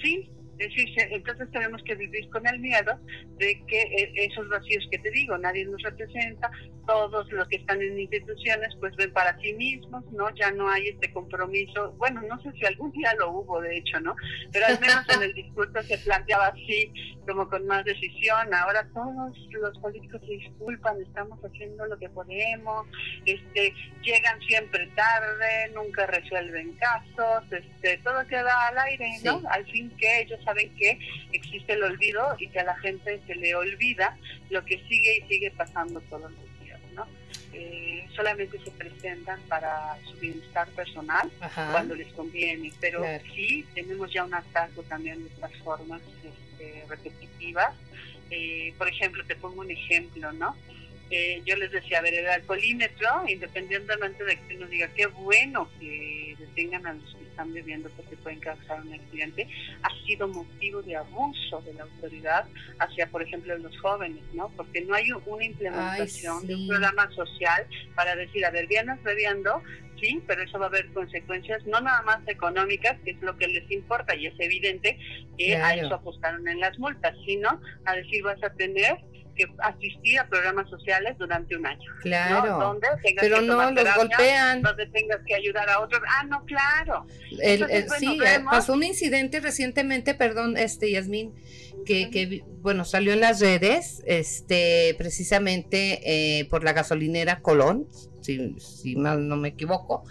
Sí, 0.00 0.30
entonces 0.58 1.50
tenemos 1.50 1.82
que 1.82 1.94
vivir 1.94 2.28
con 2.30 2.46
el 2.46 2.58
miedo 2.60 2.98
de 3.38 3.64
que 3.66 3.82
eh, 3.82 4.12
esos 4.16 4.48
vacíos 4.48 4.86
que 4.90 4.98
te 4.98 5.10
digo, 5.10 5.36
nadie 5.38 5.64
nos 5.64 5.82
representa, 5.82 6.50
todos 6.86 7.30
los 7.32 7.48
que 7.48 7.56
están 7.56 7.80
en 7.82 7.98
instituciones 7.98 8.68
pues 8.80 8.94
ven 8.96 9.12
para 9.12 9.38
sí 9.40 9.52
mismos, 9.54 10.04
¿no? 10.12 10.28
Ya 10.34 10.50
no 10.50 10.68
hay 10.68 10.88
este 10.88 11.12
compromiso, 11.12 11.92
bueno, 11.92 12.22
no 12.22 12.40
sé 12.42 12.52
si 12.52 12.64
algún 12.66 12.92
día 12.92 13.14
lo 13.18 13.30
hubo 13.30 13.60
de 13.60 13.78
hecho, 13.78 14.00
¿no? 14.00 14.14
Pero 14.52 14.66
al 14.66 14.80
menos 14.80 15.04
en 15.14 15.22
el 15.22 15.34
discurso 15.34 15.82
se 15.82 15.98
planteaba 15.98 16.48
así, 16.48 16.92
como 17.26 17.48
con 17.48 17.66
más 17.66 17.84
decisión, 17.84 18.52
ahora 18.52 18.86
todos 18.92 19.36
los 19.50 19.78
políticos 19.78 20.20
se 20.26 20.32
disculpan, 20.32 21.00
estamos 21.00 21.38
haciendo 21.42 21.86
lo 21.86 21.98
que 21.98 22.08
podemos, 22.10 22.86
este, 23.24 23.74
llegan 24.02 24.40
siempre 24.40 24.86
tarde, 24.94 25.70
nunca 25.74 26.06
resuelven 26.06 26.72
casos, 26.76 27.44
este, 27.50 27.98
todo 27.98 28.26
queda 28.26 28.68
al 28.68 28.78
aire, 28.78 29.08
¿no? 29.24 29.40
Al 29.50 29.64
fin 29.66 29.90
que 29.96 30.20
ellos 30.20 30.40
saben 30.44 30.74
que 30.76 30.98
existe 31.32 31.72
el 31.72 31.82
olvido 31.82 32.36
y 32.38 32.48
que 32.48 32.60
a 32.60 32.64
la 32.64 32.76
gente 32.78 33.20
se 33.26 33.34
le 33.34 33.54
olvida 33.54 34.16
lo 34.50 34.64
que 34.64 34.78
sigue 34.88 35.18
y 35.18 35.28
sigue 35.28 35.50
pasando 35.50 36.00
todos 36.02 36.30
los 36.30 36.60
días, 36.62 36.80
¿no? 36.94 37.06
Eh, 37.52 38.06
solamente 38.14 38.58
se 38.64 38.70
presentan 38.72 39.40
para 39.42 39.96
su 40.04 40.18
bienestar 40.18 40.68
personal 40.70 41.30
cuando 41.72 41.94
les 41.94 42.08
conviene, 42.12 42.72
pero 42.80 43.04
sí 43.34 43.64
tenemos 43.74 44.12
ya 44.12 44.24
un 44.24 44.34
ataque 44.34 44.82
también 44.88 45.22
de 45.22 45.28
estas 45.28 45.54
formas 45.58 46.02
este, 46.24 46.84
repetitivas. 46.88 47.74
Eh, 48.30 48.74
por 48.78 48.88
ejemplo, 48.88 49.24
te 49.24 49.36
pongo 49.36 49.60
un 49.60 49.70
ejemplo, 49.70 50.32
¿no? 50.32 50.56
Eh, 51.10 51.42
yo 51.44 51.56
les 51.56 51.70
decía, 51.70 51.98
a 51.98 52.02
ver, 52.02 52.14
el 52.14 52.26
alcoholímetro, 52.26 53.08
independientemente 53.28 54.24
de 54.24 54.36
que 54.36 54.56
uno 54.56 54.66
diga 54.66 54.88
qué 54.88 55.06
bueno 55.06 55.68
que 55.78 56.34
detengan 56.38 56.86
a 56.86 56.92
los 56.94 57.14
que 57.14 57.24
están 57.24 57.52
bebiendo 57.52 57.90
porque 57.90 58.16
pueden 58.16 58.40
causar 58.40 58.80
un 58.80 58.94
accidente, 58.94 59.48
ha 59.82 60.06
sido 60.06 60.28
motivo 60.28 60.82
de 60.82 60.96
abuso 60.96 61.60
de 61.62 61.74
la 61.74 61.82
autoridad 61.82 62.46
hacia, 62.78 63.06
por 63.08 63.22
ejemplo, 63.22 63.56
los 63.58 63.76
jóvenes, 63.80 64.22
¿no? 64.32 64.48
Porque 64.56 64.80
no 64.82 64.94
hay 64.94 65.10
una 65.26 65.44
implementación 65.44 66.46
de 66.46 66.54
un 66.54 66.68
programa 66.68 67.10
social 67.10 67.66
para 67.94 68.16
decir, 68.16 68.44
a 68.46 68.50
ver, 68.50 68.66
vienes 68.66 69.02
bebiendo, 69.02 69.62
sí, 70.00 70.22
pero 70.26 70.42
eso 70.42 70.58
va 70.58 70.66
a 70.66 70.68
haber 70.68 70.92
consecuencias 70.92 71.64
no 71.66 71.80
nada 71.80 72.02
más 72.02 72.20
económicas, 72.26 72.98
que 73.04 73.12
es 73.12 73.20
lo 73.20 73.36
que 73.36 73.48
les 73.48 73.70
importa 73.70 74.14
y 74.14 74.26
es 74.26 74.34
evidente 74.38 74.98
que 75.36 75.56
a 75.56 75.74
eso 75.74 75.94
apostaron 75.94 76.46
en 76.48 76.60
las 76.60 76.78
multas, 76.78 77.14
sino 77.26 77.60
a 77.84 77.96
decir 77.96 78.22
vas 78.22 78.42
a 78.42 78.50
tener 78.50 78.98
que 79.34 79.46
asistir 79.58 80.18
a 80.18 80.28
programas 80.28 80.68
sociales 80.68 81.16
durante 81.18 81.56
un 81.56 81.66
año. 81.66 81.90
Claro. 82.00 82.58
Donde 82.58 82.88
pero 83.20 83.40
no 83.40 83.70
los 83.70 83.94
golpean. 83.96 84.62
Donde 84.62 84.86
tengas 84.86 85.20
que 85.26 85.34
ayudar 85.34 85.68
a 85.68 85.80
otros. 85.80 86.02
Ah, 86.08 86.24
no, 86.24 86.44
claro. 86.44 87.06
sí, 87.98 88.18
eh, 88.24 88.40
pasó 88.44 88.72
un 88.74 88.82
incidente 88.82 89.40
recientemente, 89.40 90.14
perdón, 90.14 90.56
este 90.56 90.90
Yasmín, 90.90 91.34
que, 91.84 92.10
que 92.10 92.44
bueno, 92.60 92.84
salió 92.84 93.12
en 93.12 93.20
las 93.20 93.40
redes, 93.40 94.02
este, 94.06 94.94
precisamente 94.98 96.00
eh, 96.38 96.44
por 96.46 96.64
la 96.64 96.72
gasolinera 96.72 97.40
Colón, 97.40 97.86
si, 98.22 98.58
si 98.58 98.96
mal 98.96 99.28
no 99.28 99.36
me 99.36 99.48
equivoco 99.48 100.04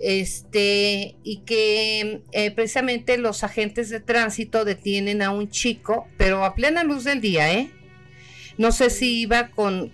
este 0.00 1.16
y 1.22 1.42
que 1.42 2.22
eh, 2.32 2.50
precisamente 2.50 3.18
los 3.18 3.44
agentes 3.44 3.90
de 3.90 4.00
tránsito 4.00 4.64
detienen 4.64 5.22
a 5.22 5.30
un 5.30 5.48
chico, 5.48 6.08
pero 6.16 6.44
a 6.44 6.54
plena 6.54 6.84
luz 6.84 7.04
del 7.04 7.20
día, 7.20 7.52
¿eh? 7.52 7.70
No 8.60 8.72
sé 8.72 8.90
si 8.90 9.22
iba 9.22 9.48
con, 9.48 9.90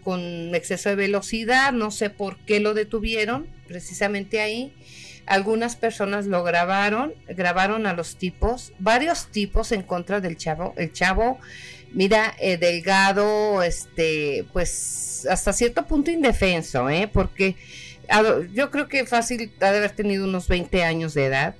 exceso 0.52 0.88
de 0.88 0.96
velocidad, 0.96 1.72
no 1.72 1.92
sé 1.92 2.10
por 2.10 2.36
qué 2.38 2.58
lo 2.58 2.74
detuvieron 2.74 3.46
precisamente 3.68 4.40
ahí. 4.40 4.72
Algunas 5.24 5.76
personas 5.76 6.26
lo 6.26 6.42
grabaron, 6.42 7.14
grabaron 7.28 7.86
a 7.86 7.92
los 7.92 8.16
tipos, 8.16 8.72
varios 8.80 9.28
tipos 9.28 9.70
en 9.70 9.82
contra 9.84 10.20
del 10.20 10.36
chavo. 10.36 10.74
El 10.76 10.92
chavo, 10.92 11.38
mira, 11.92 12.34
eh, 12.40 12.56
delgado, 12.56 13.62
este, 13.62 14.44
pues 14.52 15.28
hasta 15.30 15.52
cierto 15.52 15.86
punto 15.86 16.10
indefenso, 16.10 16.90
¿eh? 16.90 17.08
Porque 17.12 17.54
yo 18.52 18.72
creo 18.72 18.88
que 18.88 19.06
fácil 19.06 19.52
ha 19.60 19.70
de 19.70 19.78
haber 19.78 19.92
tenido 19.92 20.24
unos 20.24 20.48
20 20.48 20.82
años 20.82 21.14
de 21.14 21.26
edad 21.26 21.54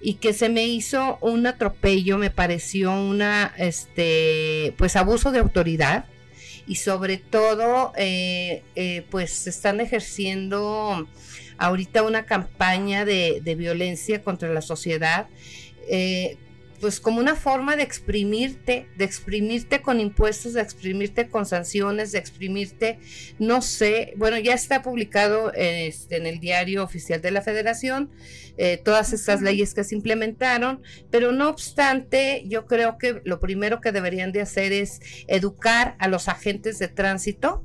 y 0.00 0.14
que 0.14 0.32
se 0.32 0.48
me 0.48 0.64
hizo 0.64 1.18
un 1.20 1.46
atropello, 1.46 2.16
me 2.16 2.30
pareció 2.30 2.92
una, 2.92 3.52
este, 3.58 4.72
pues 4.78 4.96
abuso 4.96 5.32
de 5.32 5.40
autoridad 5.40 6.06
y 6.66 6.76
sobre 6.76 7.18
todo 7.18 7.92
eh, 7.96 8.62
eh, 8.74 9.04
pues 9.10 9.46
están 9.46 9.80
ejerciendo 9.80 11.08
ahorita 11.58 12.02
una 12.02 12.24
campaña 12.24 13.04
de, 13.04 13.40
violencia 13.56 14.22
contra 14.22 14.52
la 14.52 14.62
sociedad. 14.62 15.28
Eh, 15.88 16.36
pues 16.80 17.00
como 17.00 17.20
una 17.20 17.36
forma 17.36 17.76
de 17.76 17.82
exprimirte, 17.82 18.88
de 18.96 19.04
exprimirte 19.04 19.82
con 19.82 20.00
impuestos, 20.00 20.54
de 20.54 20.62
exprimirte 20.62 21.28
con 21.28 21.44
sanciones, 21.44 22.12
de 22.12 22.18
exprimirte, 22.18 22.98
no 23.38 23.60
sé, 23.60 24.14
bueno, 24.16 24.38
ya 24.38 24.54
está 24.54 24.82
publicado 24.82 25.52
este, 25.52 26.16
en 26.16 26.26
el 26.26 26.40
diario 26.40 26.82
oficial 26.82 27.20
de 27.20 27.30
la 27.30 27.42
federación, 27.42 28.10
eh, 28.56 28.80
todas 28.82 29.12
estas 29.12 29.42
leyes 29.42 29.74
que 29.74 29.84
se 29.84 29.94
implementaron, 29.94 30.82
pero 31.10 31.32
no 31.32 31.48
obstante, 31.48 32.44
yo 32.46 32.66
creo 32.66 32.98
que 32.98 33.20
lo 33.24 33.40
primero 33.40 33.80
que 33.80 33.92
deberían 33.92 34.32
de 34.32 34.40
hacer 34.40 34.72
es 34.72 35.00
educar 35.28 35.96
a 35.98 36.08
los 36.08 36.28
agentes 36.28 36.78
de 36.78 36.88
tránsito, 36.88 37.64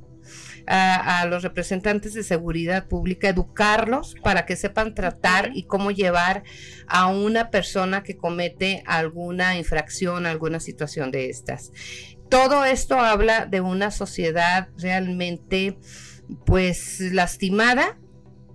a, 0.66 1.26
los 1.26 1.42
representantes 1.42 2.14
de 2.14 2.22
seguridad 2.22 2.86
pública, 2.86 3.28
educarlos 3.28 4.14
para 4.22 4.46
que 4.46 4.56
sepan 4.56 4.94
tratar 4.94 5.50
y 5.54 5.64
cómo 5.64 5.90
llevar 5.90 6.42
a 6.86 7.06
una 7.06 7.50
persona 7.50 8.02
que 8.02 8.16
comete 8.16 8.82
alguna 8.86 9.56
infracción, 9.56 10.26
alguna 10.26 10.60
situación 10.60 11.10
de 11.10 11.30
estas. 11.30 11.72
Todo 12.28 12.64
esto 12.64 12.98
habla 12.98 13.46
de 13.46 13.60
una 13.60 13.90
sociedad 13.90 14.68
realmente 14.78 15.78
pues 16.44 17.00
lastimada, 17.00 17.96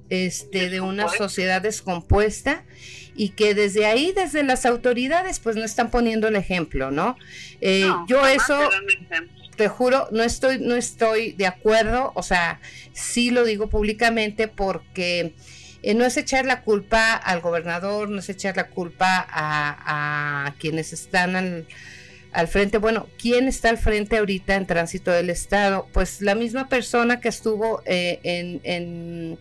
este, 0.10 0.70
de 0.70 0.82
una 0.82 1.08
sociedad 1.08 1.62
descompuesta 1.62 2.66
y 3.16 3.30
que 3.30 3.54
desde 3.54 3.86
ahí, 3.86 4.12
desde 4.14 4.44
las 4.44 4.66
autoridades, 4.66 5.40
pues 5.40 5.56
no 5.56 5.64
están 5.64 5.90
poniendo 5.90 6.28
el 6.28 6.36
ejemplo, 6.36 6.92
¿no? 6.92 7.16
Eh, 7.62 7.90
yo 8.08 8.26
eso 8.26 8.58
te 9.56 9.68
juro, 9.68 10.08
no 10.12 10.24
estoy, 10.24 10.60
no 10.60 10.76
estoy 10.76 11.34
de 11.34 11.48
acuerdo, 11.48 12.12
o 12.16 12.24
sea, 12.24 12.60
sí 12.94 13.32
lo 13.32 13.44
digo 13.44 13.68
públicamente 13.68 14.48
porque 14.48 15.34
eh, 15.84 15.94
no 15.94 16.06
es 16.06 16.18
echar 16.18 16.46
la 16.46 16.62
culpa 16.62 17.14
al 17.14 17.42
gobernador, 17.42 18.10
no 18.10 18.20
es 18.20 18.30
echar 18.30 18.56
la 18.56 18.68
culpa 18.68 19.26
a, 19.30 20.54
quienes 20.60 20.94
están 20.94 21.36
al, 21.36 22.48
frente. 22.48 22.78
Bueno, 22.78 23.08
¿quién 23.20 23.48
está 23.48 23.70
al 23.70 23.78
frente 23.78 24.18
ahorita 24.18 24.56
en 24.56 24.66
tránsito 24.66 25.12
del 25.12 25.30
Estado? 25.30 25.88
Pues 25.92 26.22
la 26.22 26.36
misma 26.36 26.70
persona 26.70 27.20
que 27.20 27.30
estuvo 27.30 27.82
eh, 27.86 28.20
en 28.24 29.38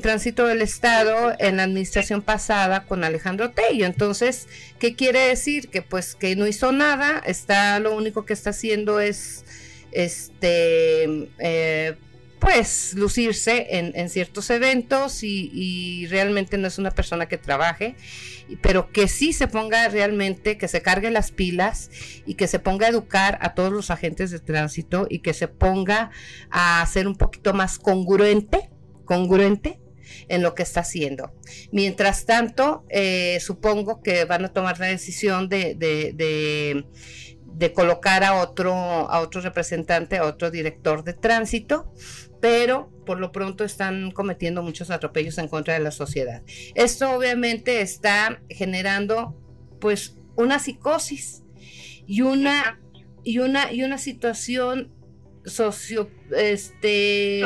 tránsito 0.00 0.46
del 0.46 0.62
Estado 0.62 1.34
en 1.38 1.56
la 1.56 1.64
administración 1.64 2.22
pasada 2.22 2.84
con 2.84 3.04
Alejandro 3.04 3.50
Tello. 3.50 3.86
Entonces, 3.86 4.48
¿qué 4.78 4.94
quiere 4.94 5.20
decir? 5.20 5.68
Que 5.68 5.82
pues 5.82 6.14
que 6.14 6.36
no 6.36 6.46
hizo 6.46 6.72
nada, 6.72 7.22
está 7.26 7.78
lo 7.80 7.94
único 7.94 8.24
que 8.24 8.32
está 8.32 8.50
haciendo 8.50 9.00
es 9.00 9.44
este 9.92 11.28
eh, 11.38 11.96
pues 12.38 12.94
lucirse 12.94 13.68
en, 13.70 14.08
ciertos 14.08 14.50
eventos 14.50 15.22
y, 15.22 15.48
y, 15.54 16.08
realmente 16.08 16.58
no 16.58 16.66
es 16.66 16.76
una 16.76 16.90
persona 16.90 17.28
que 17.28 17.38
trabaje, 17.38 17.94
pero 18.60 18.90
que 18.90 19.06
sí 19.06 19.32
se 19.32 19.46
ponga 19.46 19.88
realmente, 19.88 20.58
que 20.58 20.66
se 20.66 20.82
cargue 20.82 21.12
las 21.12 21.30
pilas 21.30 21.88
y 22.26 22.34
que 22.34 22.48
se 22.48 22.58
ponga 22.58 22.86
a 22.86 22.90
educar 22.90 23.38
a 23.42 23.54
todos 23.54 23.70
los 23.70 23.92
agentes 23.92 24.32
de 24.32 24.40
tránsito 24.40 25.06
y 25.08 25.20
que 25.20 25.34
se 25.34 25.46
ponga 25.46 26.10
a 26.50 26.84
ser 26.86 27.06
un 27.06 27.14
poquito 27.14 27.54
más 27.54 27.78
congruente 27.78 28.71
congruente 29.12 29.78
en 30.28 30.42
lo 30.42 30.54
que 30.54 30.62
está 30.62 30.80
haciendo. 30.80 31.32
Mientras 31.70 32.24
tanto, 32.24 32.86
eh, 32.88 33.38
supongo 33.40 34.02
que 34.02 34.24
van 34.24 34.46
a 34.46 34.52
tomar 34.52 34.78
la 34.80 34.86
decisión 34.86 35.50
de, 35.50 35.74
de, 35.74 36.84
colocar 37.74 38.24
a 38.24 38.40
otro, 38.40 38.72
a 38.72 39.20
otro 39.20 39.42
representante, 39.42 40.16
a 40.16 40.24
otro 40.24 40.50
director 40.50 41.04
de 41.04 41.12
tránsito, 41.12 41.92
pero 42.40 42.90
por 43.04 43.20
lo 43.20 43.32
pronto 43.32 43.64
están 43.64 44.10
cometiendo 44.12 44.62
muchos 44.62 44.90
atropellos 44.90 45.36
en 45.38 45.48
contra 45.48 45.74
de 45.74 45.80
la 45.80 45.90
sociedad. 45.90 46.42
Esto 46.74 47.12
obviamente 47.12 47.82
está 47.82 48.42
generando 48.48 49.36
pues 49.78 50.16
una 50.36 50.58
psicosis 50.58 51.42
y 52.06 52.22
una, 52.22 52.80
y 53.22 53.38
una, 53.38 53.70
y 53.70 53.82
una 53.84 53.98
situación 53.98 54.90
socio, 55.44 56.10
este, 56.36 57.42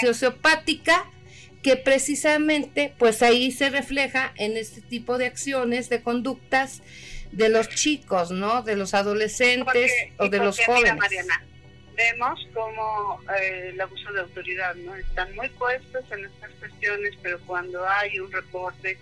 sociopática. 0.00 1.10
que 1.62 1.76
precisamente 1.76 2.94
pues 2.98 3.22
ahí 3.22 3.50
se 3.50 3.70
refleja 3.70 4.34
en 4.36 4.58
este 4.58 4.82
tipo 4.82 5.16
de 5.16 5.24
acciones, 5.24 5.88
de 5.88 6.02
conductas 6.02 6.82
de 7.32 7.48
los 7.48 7.68
chicos, 7.70 8.30
¿no? 8.30 8.62
De 8.62 8.76
los 8.76 8.92
adolescentes 8.92 9.90
o 10.18 10.28
de 10.28 10.38
los 10.38 10.60
jóvenes. 10.60 10.96
Mariana, 10.96 11.42
vemos 11.96 12.46
como 12.52 13.20
eh, 13.40 13.70
el 13.72 13.80
abuso 13.80 14.12
de 14.12 14.20
autoridad, 14.20 14.74
¿no? 14.76 14.94
Están 14.94 15.34
muy 15.34 15.48
puestos 15.50 16.04
en 16.12 16.24
estas 16.24 16.50
cuestiones, 16.58 17.14
pero 17.22 17.40
cuando 17.40 17.86
hay 17.88 18.18
un 18.18 18.30
reporte 18.30 18.98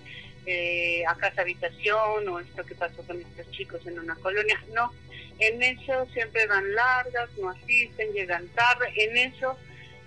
eh, 0.46 1.04
a 1.06 1.14
casa 1.16 1.42
habitación 1.42 2.28
o 2.28 2.40
esto 2.40 2.64
que 2.64 2.74
pasó 2.74 3.02
con 3.02 3.20
estos 3.20 3.50
chicos 3.52 3.86
en 3.86 3.98
una 3.98 4.14
colonia, 4.16 4.62
no, 4.74 4.92
en 5.48 5.62
eso 5.62 6.06
siempre 6.12 6.46
van 6.46 6.74
largas, 6.74 7.30
no 7.38 7.50
asisten, 7.50 8.12
llegan 8.12 8.46
tarde, 8.48 8.92
en 8.96 9.16
eso 9.16 9.58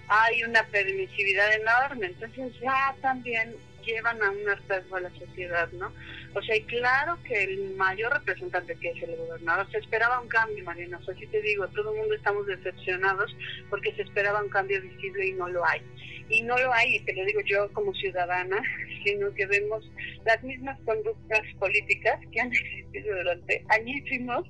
hay 0.07 0.43
una 0.43 0.63
permisividad 0.67 1.53
enorme, 1.53 2.07
entonces 2.07 2.53
ya 2.61 2.95
también 3.01 3.55
llevan 3.85 4.21
a 4.21 4.31
un 4.31 4.49
hartazgo 4.49 4.95
a 4.95 5.01
la 5.01 5.09
sociedad, 5.11 5.69
¿no? 5.73 5.91
O 6.35 6.41
sea, 6.41 6.57
y 6.57 6.63
claro 6.63 7.17
que 7.23 7.43
el 7.43 7.75
mayor 7.75 8.11
representante 8.11 8.75
que 8.75 8.89
es 8.89 9.03
el 9.03 9.15
gobernador, 9.15 9.71
se 9.71 9.77
esperaba 9.77 10.19
un 10.19 10.27
cambio, 10.27 10.65
Marina, 10.65 10.99
o 10.99 11.13
sí 11.13 11.25
te 11.27 11.41
digo, 11.41 11.65
todo 11.69 11.93
el 11.93 11.99
mundo 11.99 12.13
estamos 12.13 12.45
decepcionados 12.45 13.33
porque 13.69 13.93
se 13.95 14.01
esperaba 14.01 14.43
un 14.43 14.49
cambio 14.49 14.81
visible 14.81 15.27
y 15.27 15.33
no 15.33 15.47
lo 15.47 15.65
hay. 15.65 15.81
Y 16.27 16.41
no 16.41 16.57
lo 16.57 16.73
hay, 16.73 16.95
y 16.95 16.99
te 17.01 17.13
lo 17.13 17.23
digo 17.23 17.39
yo 17.45 17.71
como 17.71 17.93
ciudadana, 17.93 18.61
sino 19.05 19.33
que 19.33 19.45
vemos 19.45 19.89
las 20.25 20.43
mismas 20.43 20.77
conductas 20.81 21.41
políticas 21.59 22.19
que 22.31 22.41
han 22.41 22.47
existido 22.51 23.15
durante 23.15 23.63
añísimos. 23.69 24.45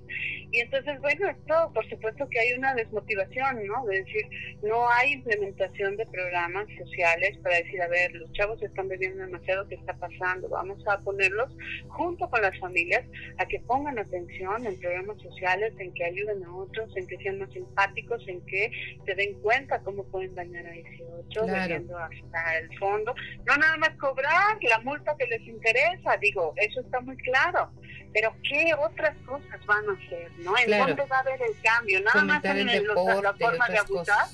Y 0.52 0.62
entonces, 0.62 1.00
bueno, 1.02 1.30
esto 1.30 1.72
por 1.74 1.88
supuesto 1.90 2.28
que 2.30 2.40
hay 2.40 2.54
una 2.54 2.74
desmotivación, 2.76 3.68
¿no? 3.68 3.86
De 3.88 4.04
decir, 4.04 4.26
no 4.64 4.90
hay 4.90 5.14
implementación 5.14 5.98
de 5.98 6.06
programas 6.06 6.66
sociales 6.78 7.38
para 7.44 7.58
decir, 7.58 7.82
a 7.82 7.90
ver, 7.90 8.14
los 8.14 8.32
chavos 8.32 8.62
están 8.64 8.88
bebiendo 8.88 9.24
demasiado, 9.24 9.68
¿qué 9.68 9.76
está 9.76 9.94
pasando? 9.98 10.48
Vamos 10.48 10.82
a 10.88 11.00
ponerlos 11.00 11.52
junto 11.88 12.30
con 12.30 12.42
las 12.42 12.58
familias 12.60 13.04
a 13.38 13.46
que 13.46 13.60
pongan 13.62 14.00
atención 14.00 14.66
en 14.66 14.80
programas 14.80 15.22
sociales, 15.22 15.74
en 15.80 15.94
que 15.94 16.06
ayuden 16.06 16.44
a 16.44 16.56
otros, 16.56 16.96
en 16.96 17.08
que 17.08 17.18
sean 17.18 17.40
más 17.40 17.56
empáticos, 17.56 18.24
en 18.28 18.46
que 18.46 18.72
se 19.06 19.16
den 19.16 19.34
cuenta 19.42 19.80
cómo 19.80 20.04
pueden 20.06 20.36
dañar 20.36 20.66
a 20.66 20.72
18, 20.72 21.46
claro. 21.46 21.76
hasta 22.00 22.58
el 22.58 22.78
fondo. 22.78 23.14
No 23.46 23.58
nada 23.58 23.78
más 23.78 23.92
cobrar 23.98 24.58
la 24.62 24.80
multa 24.80 25.16
que 25.18 25.28
les 25.28 25.42
interesa, 25.42 26.18
digo, 26.18 26.54
eso 26.58 26.82
está 26.82 27.00
muy 27.02 27.18
claro. 27.18 27.72
Pero 28.14 28.34
¿qué 28.50 28.74
otras 28.74 29.16
cosas 29.26 29.66
van 29.66 29.84
a 29.90 29.94
hacer? 29.94 30.32
¿no? 30.40 30.58
¿En 30.58 30.72
dónde 30.72 31.06
va 31.06 31.18
a 31.18 31.20
haber 31.20 31.42
el 31.42 31.62
cambio? 31.62 32.00
Nada 32.02 32.24
más 32.24 32.46
en 32.46 32.70
el, 32.70 32.88
la 32.88 33.34
forma 33.34 33.68
de 33.68 33.78
abusar. 33.78 34.28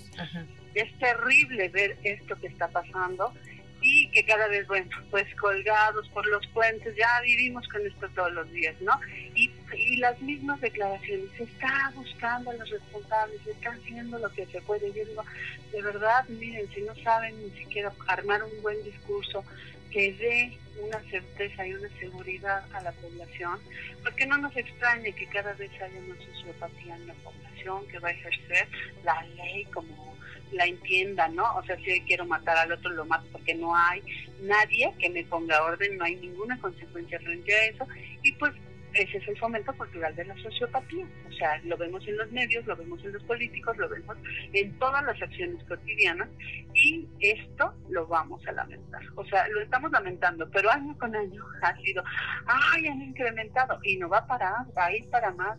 Es 0.76 0.98
terrible 1.00 1.68
ver 1.70 1.98
esto 2.04 2.36
que 2.40 2.48
está 2.48 2.68
pasando 2.68 3.34
y 3.82 4.08
que 4.10 4.24
cada 4.24 4.48
vez, 4.48 4.68
bueno, 4.68 4.90
pues 5.10 5.26
colgados 5.36 6.08
por 6.10 6.26
los 6.28 6.46
puentes, 6.48 6.96
ya 6.96 7.20
vivimos 7.22 7.68
con 7.68 7.86
esto 7.86 8.08
todos 8.10 8.32
los 8.32 8.52
días, 8.52 8.76
¿no? 8.82 8.94
Y, 9.34 9.52
y 9.76 9.98
las 9.98 10.20
mismas 10.22 10.62
declaraciones, 10.62 11.30
se 11.36 11.44
está 11.44 11.92
buscando 11.96 12.52
a 12.52 12.54
los 12.54 12.70
responsables, 12.70 13.42
se 13.44 13.52
está 13.52 13.72
haciendo 13.72 14.20
lo 14.20 14.32
que 14.32 14.46
se 14.46 14.62
puede. 14.62 14.94
Yo 14.94 15.06
digo, 15.06 15.26
de 15.72 15.82
verdad, 15.82 16.28
miren, 16.30 16.70
si 16.74 16.82
no 16.82 16.96
saben 16.98 17.36
ni 17.42 17.50
siquiera 17.58 17.92
armar 18.08 18.44
un 18.44 18.62
buen 18.62 18.82
discurso 18.84 19.44
que 19.90 20.14
dé 20.14 20.58
una 20.82 21.00
certeza 21.10 21.68
y 21.68 21.74
una 21.74 21.90
seguridad 22.00 22.64
a 22.74 22.82
la 22.82 22.92
población, 22.94 23.60
porque 24.04 24.26
no 24.26 24.38
nos 24.38 24.56
extrañe 24.56 25.12
que 25.14 25.28
cada 25.28 25.54
vez 25.54 25.72
haya 25.82 26.02
más 26.08 26.18
sociopatía 26.20 26.96
en 26.96 27.08
la 27.08 27.14
población 27.16 27.88
que 27.88 28.00
va 28.00 28.10
a 28.10 28.12
ejercer 28.12 28.68
la 29.04 29.22
ley 29.36 29.66
como 29.66 30.16
la 30.52 30.66
entienda, 30.66 31.28
¿no? 31.28 31.56
O 31.56 31.64
sea, 31.64 31.78
si 31.78 32.02
quiero 32.02 32.26
matar 32.26 32.58
al 32.58 32.72
otro, 32.72 32.92
lo 32.92 33.06
mato 33.06 33.26
porque 33.32 33.56
no 33.56 33.76
hay 33.76 34.02
nadie 34.42 34.94
que 35.00 35.10
me 35.10 35.24
ponga 35.24 35.64
orden, 35.64 35.98
no 35.98 36.06
hay 36.06 36.16
ninguna 36.16 36.60
consecuencia 36.60 37.20
frente 37.20 37.54
a 37.54 37.66
eso. 37.66 37.88
Y 38.24 38.32
pues 38.34 38.54
ese 38.94 39.18
es 39.18 39.28
el 39.28 39.38
fomento 39.38 39.74
cultural 39.78 40.16
de 40.16 40.26
la 40.26 40.36
sociopatía. 40.42 41.06
O 41.28 41.32
sea, 41.34 41.60
lo 41.64 41.78
vemos 41.78 42.06
en 42.08 42.18
los 42.18 42.32
medios, 42.32 42.66
lo 42.66 42.76
vemos 42.76 43.04
en 43.04 43.14
los 43.14 43.24
políticos, 43.24 43.78
lo 43.78 43.88
vemos 43.90 44.18
en 44.54 44.78
todas 44.80 45.04
las 45.04 45.22
acciones 45.22 45.64
cotidianas 45.66 46.30
y 46.74 47.08
esto 47.20 47.74
lo 47.90 48.06
vamos 48.08 48.46
a 48.48 48.52
lamentar. 48.52 49.02
O 49.16 49.26
sea, 49.26 49.48
lo 49.48 49.62
estamos 49.62 49.92
lamentando, 49.92 50.50
pero 50.52 50.70
año 50.70 50.98
con 50.98 51.16
año 51.16 51.44
ha 51.62 51.76
sido, 51.78 52.04
ay, 52.46 52.88
han 52.88 53.02
incrementado 53.02 53.80
y 53.84 53.98
no 53.98 54.10
va 54.10 54.20
a 54.20 54.28
parar, 54.28 54.66
va 54.78 54.86
a 54.86 54.96
ir 54.96 55.10
para 55.10 55.32
más, 55.32 55.58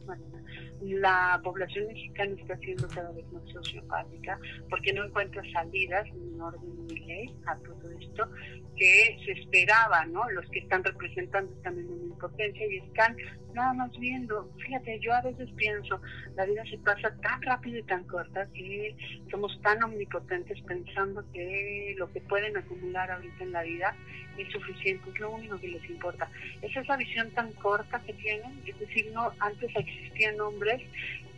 la 0.83 1.41
población 1.43 1.87
mexicana 1.87 2.35
está 2.39 2.57
siendo 2.59 2.89
cada 2.89 3.11
vez 3.13 3.31
más 3.33 3.43
sociopática 3.53 4.39
porque 4.69 4.93
no 4.93 5.05
encuentra 5.05 5.43
salidas 5.53 6.07
ni 6.15 6.41
orden 6.41 6.87
ni 6.87 6.97
ley 7.07 7.37
a 7.47 7.57
todo 7.59 7.91
esto 8.01 8.29
que 8.77 9.19
se 9.25 9.33
esperaba, 9.33 10.05
¿no? 10.07 10.29
Los 10.31 10.49
que 10.51 10.61
están 10.61 10.83
representando 10.83 11.53
también 11.63 11.89
una 11.89 12.05
impotencia 12.05 12.67
y 12.67 12.79
están 12.79 13.17
nada 13.55 13.73
más 13.75 13.91
viendo. 13.99 14.51
Fíjate, 14.65 14.99
yo 15.01 15.13
a 15.13 15.21
veces 15.21 15.49
pienso, 15.57 16.01
la 16.37 16.47
vida 16.47 16.65
se 16.71 16.79
pasa 16.79 17.15
tan 17.21 17.43
rápido 17.43 17.79
y 17.79 17.83
tan 17.83 18.05
corta 18.05 18.47
que 18.55 18.97
somos 19.31 19.59
tan 19.63 19.83
omnipotentes 19.83 20.61
pensando 20.63 21.25
que 21.33 21.95
lo 21.99 22.11
que 22.13 22.21
pueden 22.23 22.57
acumular 22.57 23.11
ahorita 23.11 23.45
en 23.45 23.53
la 23.53 23.63
vida 23.63 23.95
es 24.39 24.51
suficiente, 24.51 25.11
es 25.11 25.21
lo 25.21 25.33
único 25.33 25.59
que 25.59 25.69
les 25.69 25.91
importa. 25.91 26.29
Esa 26.63 26.81
es 26.81 26.89
la 26.89 26.97
visión 26.97 27.31
tan 27.33 27.53
corta 27.53 28.01
que 28.01 28.15
tienen, 28.15 28.61
es 28.65 28.79
decir, 28.79 29.11
no 29.13 29.33
antes 29.39 29.71
existían 29.77 30.41
hombres 30.41 30.72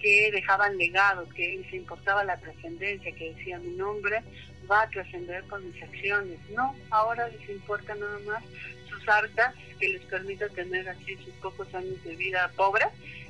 que 0.01 0.31
dejaban 0.33 0.77
legados, 0.77 1.33
que 1.33 1.57
les 1.57 1.73
importaba 1.73 2.25
la 2.25 2.37
trascendencia, 2.37 3.15
que 3.15 3.33
decían 3.33 3.63
mi 3.63 3.77
nombre 3.77 4.23
va 4.71 4.83
a 4.83 4.89
trascender 4.89 5.45
con 5.45 5.65
mis 5.67 5.83
acciones. 5.83 6.39
No, 6.51 6.75
ahora 6.91 7.29
les 7.29 7.49
importa 7.49 7.95
nada 7.95 8.19
más 8.27 8.43
sus 8.89 9.09
arcas 9.09 9.55
que 9.79 9.89
les 9.89 10.03
permita 10.03 10.49
tener 10.51 10.89
así 10.89 11.17
sus 11.17 11.35
pocos 11.35 11.73
años 11.75 12.03
de 12.05 12.17
vida 12.17 12.51
pobre, 12.57 12.87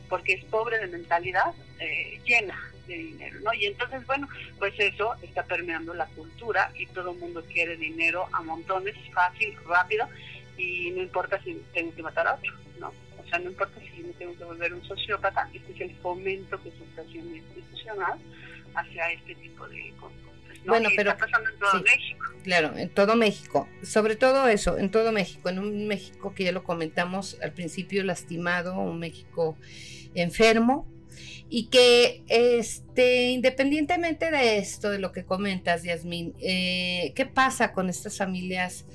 porque 0.08 0.34
es 0.34 0.44
pobre 0.46 0.78
de 0.78 0.86
mentalidad, 0.88 1.52
eh, 1.80 2.20
llena 2.24 2.58
de 2.86 2.94
dinero, 2.94 3.40
¿no? 3.40 3.54
Y 3.54 3.66
entonces, 3.66 4.04
bueno, 4.06 4.28
pues 4.58 4.74
eso 4.78 5.14
está 5.22 5.42
permeando 5.44 5.94
la 5.94 6.06
cultura 6.06 6.70
y 6.76 6.86
todo 6.86 7.12
el 7.12 7.18
mundo 7.18 7.42
quiere 7.50 7.76
dinero 7.76 8.26
a 8.32 8.42
montones, 8.42 8.94
fácil, 9.12 9.56
rápido, 9.66 10.06
y 10.58 10.90
no 10.90 11.02
importa 11.02 11.40
si 11.42 11.54
tengo 11.72 11.94
que 11.94 12.02
matar 12.02 12.28
a 12.28 12.34
otro, 12.34 12.52
¿no? 12.78 12.92
Sea, 13.34 13.38
no 13.42 13.50
importa 13.50 13.80
si 13.80 14.02
me 14.02 14.12
tengo 14.14 14.36
que 14.36 14.44
volver 14.44 14.74
un 14.74 14.84
sociópata, 14.86 15.48
este 15.52 15.72
es 15.72 15.80
el 15.80 15.96
fomento 15.96 16.62
que 16.62 16.70
se 16.70 16.84
está 16.84 17.02
haciendo 17.02 17.36
institucional 17.36 18.18
hacia 18.74 19.12
este 19.12 19.34
tipo 19.36 19.66
de 19.68 19.92
cosas. 20.00 20.18
Bueno, 20.66 20.88
pero 20.96 21.10
está 21.10 21.26
pasando 21.26 21.50
en 21.50 21.58
todo 21.58 21.82
México. 21.82 22.24
Claro, 22.42 22.76
en 22.76 22.88
todo 22.88 23.16
México. 23.16 23.68
Sobre 23.82 24.16
todo 24.16 24.48
eso, 24.48 24.78
en 24.78 24.90
todo 24.90 25.12
México. 25.12 25.48
En 25.48 25.58
un 25.58 25.86
México 25.86 26.34
que 26.34 26.44
ya 26.44 26.52
lo 26.52 26.64
comentamos 26.64 27.38
al 27.42 27.52
principio, 27.52 28.02
lastimado, 28.02 28.78
un 28.78 28.98
México 28.98 29.56
enfermo. 30.14 30.86
Y 31.50 31.66
que, 31.66 32.22
este, 32.28 33.30
independientemente 33.30 34.30
de 34.30 34.58
esto, 34.58 34.90
de 34.90 34.98
lo 34.98 35.12
que 35.12 35.24
comentas, 35.24 35.82
Yasmín, 35.82 36.34
eh, 36.40 37.12
¿qué 37.14 37.26
pasa 37.26 37.72
con 37.72 37.90
estas 37.90 38.16
familias 38.16 38.86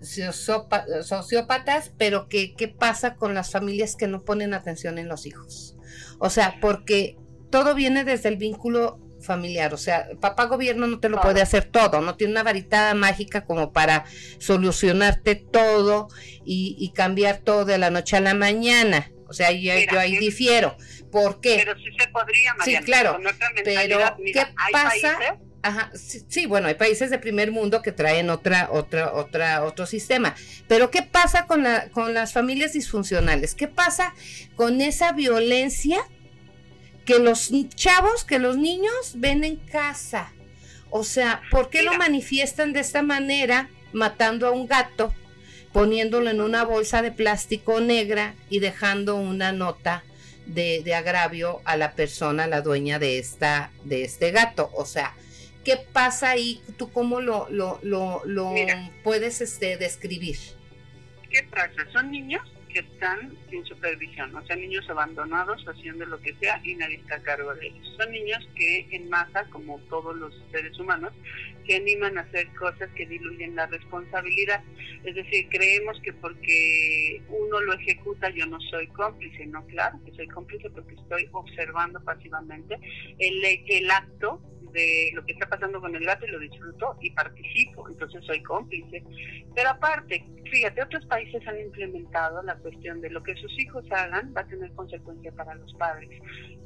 sociópatas? 0.00 1.92
Pero 1.98 2.28
que, 2.28 2.54
¿qué 2.54 2.68
pasa 2.68 3.14
con 3.14 3.34
las 3.34 3.50
familias 3.50 3.96
que 3.96 4.06
no 4.06 4.24
ponen 4.24 4.54
atención 4.54 4.98
en 4.98 5.08
los 5.08 5.26
hijos? 5.26 5.76
O 6.18 6.30
sea, 6.30 6.58
porque 6.60 7.16
todo 7.50 7.74
viene 7.74 8.04
desde 8.04 8.28
el 8.28 8.36
vínculo 8.36 9.00
familiar. 9.20 9.74
O 9.74 9.76
sea, 9.76 10.08
papá 10.20 10.44
gobierno 10.46 10.86
no 10.86 11.00
te 11.00 11.08
lo 11.08 11.20
puede 11.20 11.42
hacer 11.42 11.64
todo, 11.64 12.00
no 12.00 12.16
tiene 12.16 12.32
una 12.32 12.42
varita 12.42 12.94
mágica 12.94 13.44
como 13.44 13.72
para 13.72 14.04
solucionarte 14.38 15.34
todo 15.34 16.08
y, 16.44 16.92
cambiar 16.94 17.38
todo 17.38 17.64
de 17.64 17.78
la 17.78 17.90
noche 17.90 18.16
a 18.16 18.20
la 18.20 18.34
mañana. 18.34 19.10
O 19.28 19.32
sea, 19.32 19.52
yo, 19.52 19.74
yo 19.92 20.00
ahí 20.00 20.16
difiero. 20.16 20.76
¿Por 21.12 21.40
qué? 21.40 21.56
Pero 21.58 21.76
sí 21.76 21.84
se 21.98 22.08
podría, 22.08 22.54
Mariana, 22.54 22.80
Sí, 22.80 22.84
claro. 22.84 23.18
Pero, 23.64 23.98
¿qué 24.32 24.46
pasa? 24.72 25.38
Ajá, 25.68 25.90
sí, 25.94 26.46
bueno, 26.46 26.68
hay 26.68 26.74
países 26.74 27.10
de 27.10 27.18
primer 27.18 27.52
mundo 27.52 27.82
que 27.82 27.92
traen 27.92 28.30
otra, 28.30 28.68
otra, 28.72 29.12
otra, 29.12 29.64
otro 29.64 29.84
sistema. 29.86 30.34
Pero 30.66 30.90
¿qué 30.90 31.02
pasa 31.02 31.46
con, 31.46 31.62
la, 31.62 31.90
con 31.90 32.14
las 32.14 32.32
familias 32.32 32.72
disfuncionales? 32.72 33.54
¿Qué 33.54 33.68
pasa 33.68 34.14
con 34.56 34.80
esa 34.80 35.12
violencia 35.12 35.98
que 37.08 37.18
los 37.18 37.50
chavos, 37.74 38.24
que 38.24 38.38
los 38.38 38.58
niños 38.58 39.12
ven 39.14 39.42
en 39.42 39.56
casa. 39.56 40.30
O 40.90 41.04
sea, 41.04 41.40
¿por 41.50 41.70
qué 41.70 41.82
lo 41.82 41.94
manifiestan 41.94 42.74
de 42.74 42.80
esta 42.80 43.00
manera, 43.00 43.70
matando 43.94 44.46
a 44.46 44.50
un 44.50 44.66
gato, 44.66 45.14
poniéndolo 45.72 46.28
en 46.28 46.42
una 46.42 46.64
bolsa 46.64 47.00
de 47.00 47.10
plástico 47.10 47.80
negra 47.80 48.34
y 48.50 48.58
dejando 48.58 49.16
una 49.16 49.52
nota 49.52 50.04
de, 50.44 50.82
agravio 50.94 51.62
a 51.64 51.78
la 51.78 51.92
persona, 51.92 52.46
la 52.46 52.60
dueña 52.60 52.98
de 52.98 53.18
esta, 53.18 53.70
de 53.84 54.04
este 54.04 54.30
gato? 54.30 54.70
O 54.74 54.84
sea, 54.84 55.14
¿qué 55.68 55.76
pasa 55.92 56.30
ahí? 56.30 56.62
¿Tú 56.78 56.90
cómo 56.90 57.20
lo, 57.20 57.46
lo, 57.50 57.78
lo, 57.82 58.22
lo 58.24 58.54
puedes 59.04 59.42
este, 59.42 59.76
describir? 59.76 60.36
¿Qué 61.30 61.42
pasa? 61.42 61.86
Son 61.92 62.10
niños 62.10 62.40
que 62.72 62.78
están 62.78 63.36
sin 63.50 63.66
supervisión, 63.66 64.34
o 64.34 64.46
sea, 64.46 64.56
niños 64.56 64.88
abandonados 64.88 65.62
haciendo 65.68 66.06
lo 66.06 66.18
que 66.20 66.34
sea 66.36 66.58
y 66.64 66.74
nadie 66.74 66.96
está 66.96 67.16
a 67.16 67.22
cargo 67.22 67.54
de 67.54 67.66
ellos. 67.66 67.86
Son 67.98 68.10
niños 68.10 68.48
que 68.56 68.88
en 68.92 69.10
masa, 69.10 69.44
como 69.50 69.78
todos 69.90 70.16
los 70.16 70.34
seres 70.50 70.78
humanos, 70.78 71.12
que 71.66 71.76
animan 71.76 72.16
a 72.16 72.22
hacer 72.22 72.48
cosas 72.54 72.88
que 72.94 73.06
diluyen 73.06 73.54
la 73.54 73.66
responsabilidad. 73.66 74.64
Es 75.04 75.16
decir, 75.16 75.48
creemos 75.50 76.00
que 76.00 76.14
porque 76.14 77.20
uno 77.28 77.60
lo 77.60 77.74
ejecuta 77.74 78.30
yo 78.30 78.46
no 78.46 78.58
soy 78.70 78.86
cómplice, 78.88 79.44
no, 79.46 79.66
claro 79.66 80.00
que 80.06 80.12
soy 80.12 80.28
cómplice 80.28 80.70
porque 80.70 80.94
estoy 80.94 81.28
observando 81.32 82.02
pasivamente 82.04 82.78
el, 83.18 83.44
el 83.44 83.90
acto 83.90 84.40
de 84.72 85.10
lo 85.14 85.24
que 85.24 85.32
está 85.32 85.48
pasando 85.48 85.80
con 85.80 85.94
el 85.94 86.04
gato 86.04 86.26
y 86.26 86.30
lo 86.30 86.38
disfruto 86.38 86.96
y 87.00 87.10
participo, 87.10 87.88
entonces 87.88 88.24
soy 88.24 88.42
cómplice. 88.42 89.02
Pero 89.54 89.70
aparte, 89.70 90.24
fíjate, 90.50 90.82
otros 90.82 91.04
países 91.06 91.46
han 91.46 91.58
implementado 91.60 92.42
la 92.42 92.56
cuestión 92.56 93.00
de 93.00 93.10
lo 93.10 93.22
que 93.22 93.34
sus 93.36 93.58
hijos 93.58 93.84
hagan 93.90 94.32
va 94.36 94.42
a 94.42 94.46
tener 94.46 94.72
consecuencia 94.72 95.32
para 95.32 95.54
los 95.54 95.72
padres. 95.74 96.10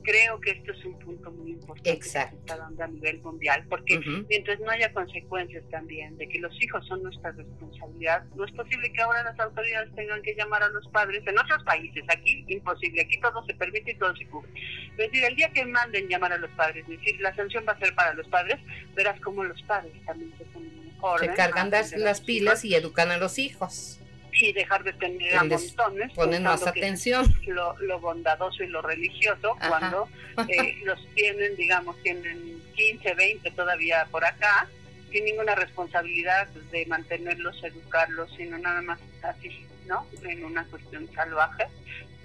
Creo 0.02 0.40
que 0.40 0.50
esto 0.50 0.72
es 0.72 0.84
un 0.84 0.98
punto 0.98 1.30
muy 1.30 1.52
importante 1.52 1.90
Exacto. 1.90 2.36
que 2.36 2.40
está 2.40 2.56
dando 2.56 2.84
a 2.84 2.88
nivel 2.88 3.20
mundial, 3.20 3.64
porque 3.68 4.00
mientras 4.28 4.60
no 4.60 4.70
haya 4.70 4.92
consecuencias 4.92 5.64
también 5.70 6.16
de 6.18 6.28
que 6.28 6.38
los 6.38 6.52
hijos 6.62 6.86
son 6.86 7.02
nuestra 7.02 7.32
responsabilidad, 7.32 8.24
no 8.34 8.44
es 8.44 8.52
posible 8.52 8.92
que 8.92 9.00
ahora 9.00 9.22
las 9.22 9.38
autoridades 9.38 9.94
tengan 9.94 10.22
que 10.22 10.34
llamar 10.34 10.62
a 10.62 10.68
los 10.68 10.86
padres 10.88 11.22
en 11.26 11.38
otros 11.38 11.62
países. 11.64 12.04
Aquí 12.08 12.44
imposible, 12.48 13.02
aquí 13.02 13.20
todo 13.20 13.44
se 13.46 13.54
permite 13.54 13.92
y 13.92 13.94
todo 13.96 14.14
se 14.16 14.26
cubre. 14.26 14.50
Es 14.92 14.96
decir, 14.96 15.24
el 15.24 15.36
día 15.36 15.50
que 15.52 15.64
manden 15.64 16.08
llamar 16.08 16.32
a 16.32 16.38
los 16.38 16.50
padres, 16.50 16.84
es 16.88 16.98
decir, 16.98 17.20
la 17.20 17.34
sanción 17.34 17.64
va 17.66 17.72
a 17.72 17.78
ser 17.78 17.94
para 17.94 18.14
los 18.14 18.26
padres, 18.28 18.58
verás 18.94 19.20
cómo 19.20 19.44
los 19.44 19.60
padres 19.62 19.92
también 20.04 20.32
se 20.38 20.44
ponen 20.46 20.72
Se 21.18 21.34
cargan 21.34 21.70
las, 21.70 22.20
pilas 22.20 22.64
y 22.64 22.74
educan 22.74 23.10
a 23.10 23.18
los 23.18 23.38
hijos. 23.38 23.98
Y 24.32 24.52
dejar 24.52 24.82
de 24.82 24.92
tener 24.94 25.36
a 25.36 25.44
montones. 25.44 26.12
Ponen 26.14 26.42
más 26.42 26.66
atención. 26.66 27.32
Lo, 27.46 27.78
lo, 27.80 28.00
bondadoso 28.00 28.62
y 28.64 28.68
lo 28.68 28.82
religioso, 28.82 29.56
cuando 29.68 30.08
eh, 30.48 30.78
los 30.84 30.98
tienen, 31.14 31.54
digamos, 31.56 32.00
tienen 32.02 32.62
15, 32.74 33.14
20 33.14 33.50
todavía 33.52 34.06
por 34.10 34.24
acá, 34.24 34.68
sin 35.10 35.24
ninguna 35.24 35.54
responsabilidad 35.54 36.48
de 36.48 36.86
mantenerlos, 36.86 37.62
educarlos, 37.62 38.30
sino 38.36 38.58
nada 38.58 38.80
más 38.82 38.98
así, 39.22 39.66
¿no? 39.86 40.06
En 40.22 40.44
una 40.44 40.64
cuestión 40.64 41.08
salvaje 41.14 41.66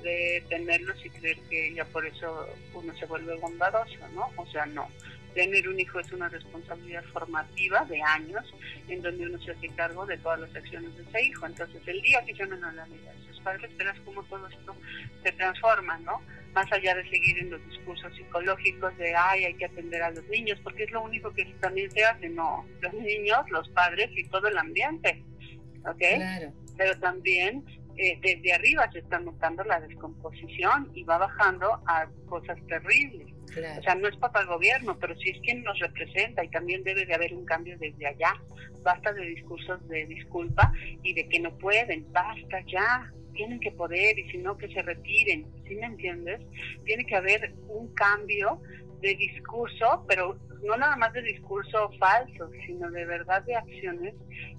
de 0.03 0.43
tenerlos 0.49 1.03
y 1.05 1.09
creer 1.09 1.37
que 1.49 1.73
ya 1.73 1.85
por 1.85 2.05
eso 2.05 2.47
uno 2.73 2.95
se 2.97 3.05
vuelve 3.05 3.35
bondadoso, 3.37 4.07
¿no? 4.13 4.29
O 4.35 4.45
sea, 4.47 4.65
no 4.65 4.87
tener 5.37 5.69
un 5.69 5.79
hijo 5.79 5.99
es 5.99 6.11
una 6.11 6.29
responsabilidad 6.29 7.03
formativa 7.13 7.85
de 7.85 8.01
años 8.01 8.43
en 8.87 9.03
donde 9.03 9.27
uno 9.27 9.37
se 9.43 9.51
hace 9.51 9.69
cargo 9.69 10.03
de 10.07 10.17
todas 10.17 10.39
las 10.39 10.55
acciones 10.55 10.97
de 10.97 11.03
ese 11.03 11.25
hijo. 11.25 11.45
Entonces, 11.45 11.79
el 11.85 12.01
día 12.01 12.25
que 12.25 12.33
llamen 12.33 12.63
a 12.63 12.71
la 12.71 12.85
vida 12.85 13.13
de 13.13 13.27
sus 13.27 13.39
padres, 13.41 13.69
verás 13.77 13.95
cómo 14.03 14.23
todo 14.23 14.47
esto 14.47 14.75
se 15.23 15.31
transforma, 15.33 15.99
¿no? 15.99 16.23
Más 16.55 16.71
allá 16.71 16.95
de 16.95 17.07
seguir 17.07 17.37
en 17.37 17.51
los 17.51 17.63
discursos 17.69 18.11
psicológicos 18.15 18.97
de, 18.97 19.13
ay, 19.15 19.45
hay 19.45 19.53
que 19.53 19.65
atender 19.65 20.01
a 20.01 20.09
los 20.09 20.25
niños, 20.25 20.59
porque 20.63 20.85
es 20.85 20.91
lo 20.91 21.03
único 21.03 21.31
que 21.31 21.45
también 21.61 21.91
se 21.91 22.03
hace, 22.03 22.29
no, 22.29 22.65
los 22.81 22.93
niños, 22.95 23.47
los 23.51 23.69
padres 23.69 24.09
y 24.15 24.23
todo 24.29 24.47
el 24.47 24.57
ambiente, 24.57 25.23
¿ok? 25.85 25.99
Claro. 25.99 26.53
Pero 26.77 26.99
también 26.99 27.63
eh, 27.97 28.19
desde 28.21 28.53
arriba 28.53 28.89
se 28.91 28.99
está 28.99 29.19
notando 29.19 29.63
la 29.63 29.79
descomposición 29.79 30.89
y 30.93 31.03
va 31.03 31.17
bajando 31.17 31.81
a 31.87 32.07
cosas 32.27 32.57
terribles. 32.67 33.33
O 33.79 33.81
sea, 33.81 33.95
no 33.95 34.07
es 34.07 34.15
papá 34.17 34.41
el 34.41 34.47
gobierno, 34.47 34.97
pero 34.99 35.15
sí 35.15 35.29
es 35.29 35.39
quien 35.41 35.63
nos 35.63 35.79
representa 35.79 36.43
y 36.43 36.49
también 36.49 36.83
debe 36.83 37.05
de 37.05 37.15
haber 37.15 37.33
un 37.33 37.45
cambio 37.45 37.77
desde 37.79 38.05
allá. 38.05 38.33
Basta 38.83 39.11
de 39.13 39.25
discursos 39.25 39.87
de 39.87 40.05
disculpa 40.05 40.71
y 41.01 41.13
de 41.13 41.27
que 41.27 41.39
no 41.39 41.57
pueden, 41.57 42.05
basta 42.11 42.61
ya. 42.67 43.11
Tienen 43.33 43.59
que 43.59 43.71
poder 43.71 44.17
y 44.17 44.29
si 44.31 44.37
no 44.39 44.57
que 44.57 44.67
se 44.67 44.81
retiren, 44.81 45.45
¿sí 45.67 45.75
me 45.75 45.85
entiendes? 45.85 46.41
Tiene 46.85 47.05
que 47.05 47.15
haber 47.15 47.53
un 47.67 47.93
cambio 47.93 48.59
de 49.01 49.15
discurso, 49.15 50.05
pero 50.07 50.37
no 50.63 50.77
nada 50.77 50.95
más 50.95 51.13
de 51.13 51.21
discurso 51.21 51.91
falso, 51.99 52.49
sino 52.65 52.89
de 52.91 53.05
verdad 53.05 53.43
de 53.43 53.55
acciones 53.55 54.13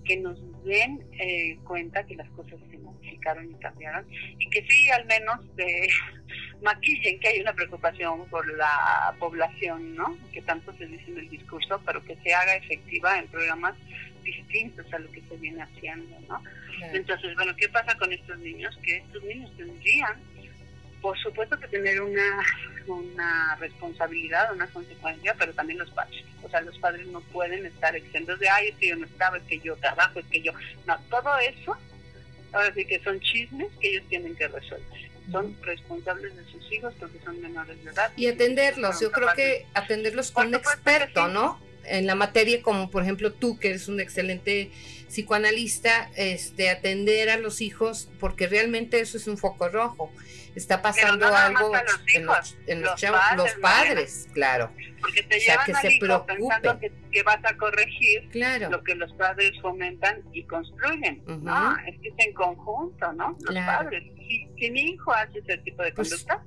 que 0.05 0.17
nos 0.17 0.39
den 0.65 1.05
eh, 1.19 1.59
cuenta 1.65 2.07
que 2.07 2.17
las 2.17 2.29
cosas 2.31 2.59
se 2.71 2.79
modificaron 2.79 3.51
y 3.51 3.55
cambiaron 3.55 4.07
y 4.11 4.49
que 4.51 4.65
sí 4.69 4.91
al 4.91 5.05
menos 5.07 5.39
de 5.57 5.89
maquillen 6.63 7.21
que 7.21 7.29
hay 7.29 7.41
una 7.41 7.53
preocupación 7.53 8.27
por 8.29 8.47
la 8.57 9.15
población, 9.19 9.95
¿no? 9.97 10.17
Que 10.33 10.43
tanto 10.43 10.73
se 10.77 10.87
dice 10.87 11.11
en 11.11 11.19
el 11.19 11.29
discurso, 11.29 11.81
pero 11.85 12.03
que 12.05 12.17
se 12.17 12.33
haga 12.33 12.57
efectiva 12.57 13.19
en 13.19 13.27
programas 13.29 13.75
distintos 14.23 14.93
a 14.93 14.99
lo 14.99 15.11
que 15.11 15.23
se 15.23 15.37
viene 15.37 15.63
haciendo, 15.63 16.17
¿no? 16.29 16.43
Entonces, 16.93 17.35
bueno, 17.35 17.55
¿qué 17.57 17.69
pasa 17.69 17.97
con 17.97 18.13
estos 18.13 18.39
niños? 18.39 18.79
Que 18.83 18.99
estos 18.99 19.23
niños 19.25 19.51
tendrían, 19.57 20.21
por 21.01 21.19
supuesto, 21.19 21.59
que 21.59 21.69
tener 21.69 22.01
una 22.01 22.45
una 22.89 23.57
responsabilidad, 23.57 24.53
una 24.53 24.67
consecuencia, 24.69 25.35
pero 25.39 25.53
también 25.53 25.79
los 25.79 25.91
padres. 25.91 26.25
O 26.43 26.49
sea, 26.49 26.61
los 26.61 26.79
padres 26.79 27.07
no 27.09 27.21
pueden 27.21 27.67
estar 27.67 27.95
exentos 27.95 28.39
de, 28.39 28.49
ay, 28.49 28.69
es 28.69 28.77
que 28.77 28.89
yo 28.89 28.97
no 28.97 29.07
estaba, 29.07 29.37
es 29.37 29.43
que 29.45 29.61
yo 29.61 29.77
trabajo, 29.77 30.19
es 30.21 30.27
que 30.27 30.43
yo... 30.43 30.53
No, 30.87 30.99
todo 31.11 31.39
eso, 31.39 31.77
ahora 32.53 32.73
sí 32.75 32.85
que 32.85 32.99
son 33.01 33.21
chismes 33.21 33.69
que 33.81 33.91
ellos 33.91 34.05
tienen 34.09 34.35
que 34.37 34.49
resolver. 34.49 35.09
Son 35.31 35.57
responsables 35.63 36.35
de 36.37 36.45
sus 36.47 36.73
hijos 36.73 36.95
porque 36.99 37.19
son 37.25 37.41
menores 37.41 37.83
de 37.85 37.91
edad. 37.91 38.11
Y 38.17 38.29
atenderlos, 38.29 39.01
yo 39.01 39.13
creo 39.13 39.29
que 39.35 39.67
atenderlos 39.75 40.31
con 40.31 40.49
un 40.49 40.55
experto, 40.55 41.29
¿no? 41.29 41.61
En 41.85 42.07
la 42.07 42.15
materia, 42.15 42.63
como 42.63 42.91
por 42.91 43.03
ejemplo 43.03 43.33
tú, 43.33 43.59
que 43.59 43.69
eres 43.69 43.89
un 43.89 44.01
excelente 44.01 44.71
psicoanalista, 45.09 46.11
este, 46.17 46.71
atender 46.71 47.31
a 47.31 47.37
los 47.37 47.61
hijos, 47.61 48.09
porque 48.21 48.47
realmente 48.47 49.01
eso 49.01 49.17
es 49.17 49.27
un 49.27 49.39
foco 49.39 49.69
rojo 49.69 50.13
está 50.59 50.83
pasando 50.83 51.27
algo 51.27 51.73
en 52.15 52.27
los, 52.27 52.57
en 52.67 52.83
los, 52.83 53.55
padres, 53.61 54.29
claro. 54.33 54.71
Porque 55.01 55.23
te 55.23 55.39
llevan 55.39 55.67
que 55.67 55.75
se 55.75 55.99
pensando 56.27 56.81
que, 56.81 57.23
vas 57.23 57.41
a 57.45 57.57
corregir 57.57 58.29
lo 58.69 58.83
que 58.83 58.95
los 58.95 59.13
padres 59.15 59.53
fomentan 59.63 60.23
y 60.33 60.45
construyen. 60.45 61.23
No, 61.27 61.77
es 61.87 61.99
que 62.01 62.09
es 62.09 62.15
en 62.19 62.35
conjunto, 62.35 63.13
¿no? 63.13 63.37
Los 63.41 63.55
padres. 63.55 64.05
Si, 64.59 64.71
mi 64.71 64.81
hijo 64.81 65.13
hace 65.13 65.39
ese 65.39 65.59
tipo 65.59 65.83
de 65.83 65.93
pues, 65.93 66.11
conducta, 66.11 66.45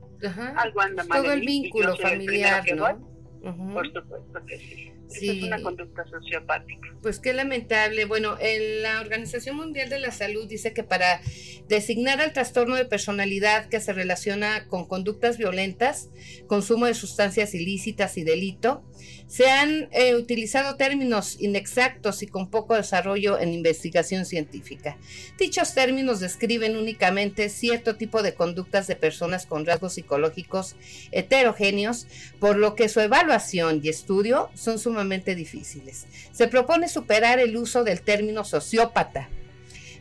algo 0.58 0.82
anda 0.82 1.04
mal. 1.06 1.24
Todo 1.24 1.34
el 1.34 1.42
vínculo 1.42 1.96
familiar, 1.98 2.64
¿no? 2.76 3.74
Por 3.74 3.92
supuesto 3.92 4.46
que 4.46 4.58
sí. 4.58 4.94
Es 5.14 5.44
una 5.44 5.62
conducta 5.62 6.06
sociopática. 6.06 6.90
Pues 7.02 7.20
qué 7.20 7.34
lamentable. 7.34 8.06
Bueno, 8.06 8.38
en 8.40 8.82
la 8.82 9.02
Organización 9.02 9.58
Mundial 9.58 9.90
de 9.90 10.00
la 10.00 10.12
Salud 10.12 10.48
dice 10.48 10.74
que 10.74 10.84
para 10.84 11.22
designar 11.68 12.22
al 12.22 12.34
trastorno 12.34 12.76
de 12.76 12.86
personalidad 12.86 13.68
que 13.70 13.80
se 13.80 13.94
relaciona 13.94 14.68
con 14.68 14.88
conductas 14.88 15.38
violentas, 15.38 16.10
consumo 16.48 16.86
de 16.86 16.94
sustancias 16.94 17.54
ilícitas 17.54 18.18
y 18.18 18.24
delito, 18.24 18.84
se 19.32 19.50
han 19.50 19.88
eh, 19.94 20.16
utilizado 20.16 20.76
términos 20.76 21.38
inexactos 21.40 22.22
y 22.22 22.28
con 22.28 22.50
poco 22.50 22.76
desarrollo 22.76 23.40
en 23.40 23.54
investigación 23.54 24.26
científica. 24.26 24.98
Dichos 25.40 25.74
términos 25.74 26.20
describen 26.20 26.76
únicamente 26.76 27.48
cierto 27.48 27.96
tipo 27.96 28.24
de 28.24 28.34
conductas 28.34 28.88
de 28.88 28.98
personas 28.98 29.46
con 29.46 29.66
rasgos 29.66 29.94
psicológicos 29.94 30.76
heterogéneos, 31.14 32.08
por 32.42 32.58
lo 32.58 32.76
que 32.76 32.90
su 32.90 33.00
evaluación 33.00 33.80
y 33.82 33.88
estudio 33.88 34.50
son 34.54 34.80
sumamente 34.80 35.34
difíciles. 35.34 36.08
Se 36.34 36.50
propone 36.50 36.90
superar 36.90 37.40
el 37.40 37.56
uso 37.56 37.86
del 37.86 38.02
término 38.02 38.44
sociópata, 38.44 39.30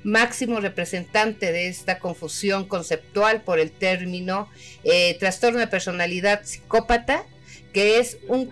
máximo 0.03 0.59
representante 0.59 1.53
de 1.53 1.69
esta 1.69 2.01
confusión 2.01 2.65
conceptual 2.67 3.43
por 3.43 3.61
el 3.61 3.71
término 3.71 4.49
eh, 4.83 5.17
trastorno 5.21 5.61
de 5.61 5.69
personalidad 5.69 6.43
psicópata, 6.43 7.27
que 7.73 7.99
es 7.99 8.19
un, 8.29 8.51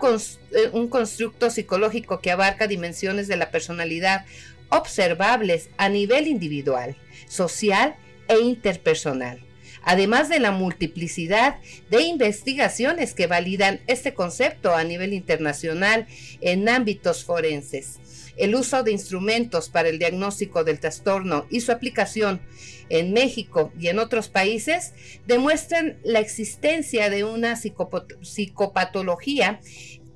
eh, 0.53 0.71
un 0.73 0.89
constructo 0.89 1.51
psicológico 1.51 2.21
que 2.21 2.31
abarca 2.31 2.67
dimensiones 2.67 3.29
de 3.29 3.37
la 3.37 3.51
personalidad 3.51 4.25
observables 4.69 5.71
a 5.77 5.89
nivel 5.89 6.27
individual, 6.27 6.97
social 7.29 7.97
e 8.29 8.39
interpersonal, 8.39 9.41
además 9.83 10.29
de 10.29 10.41
la 10.41 10.53
multiplicidad 10.53 11.57
de 11.91 12.03
investigaciones 12.03 13.15
que 13.15 13.27
validan 13.27 13.81
este 13.87 14.15
concepto 14.15 14.75
a 14.75 14.85
nivel 14.85 15.15
internacional 15.15 16.07
en 16.41 16.69
ámbitos 16.69 17.25
forenses 17.25 17.99
el 18.39 18.55
uso 18.55 18.83
de 18.83 18.93
instrumentos 18.93 19.69
para 19.69 19.89
el 19.89 19.99
diagnóstico 19.99 20.65
del 20.65 20.81
trastorno 20.81 21.47
y 21.51 21.61
su 21.61 21.73
aplicación 21.73 22.41
en 22.89 23.13
México 23.13 23.73
y 23.79 23.89
en 23.89 23.99
otros 23.99 24.29
países 24.29 24.95
demuestran 25.27 25.99
la 26.05 26.21
existencia 26.21 27.11
de 27.11 27.25
una 27.25 27.57
psicopatología 27.57 29.61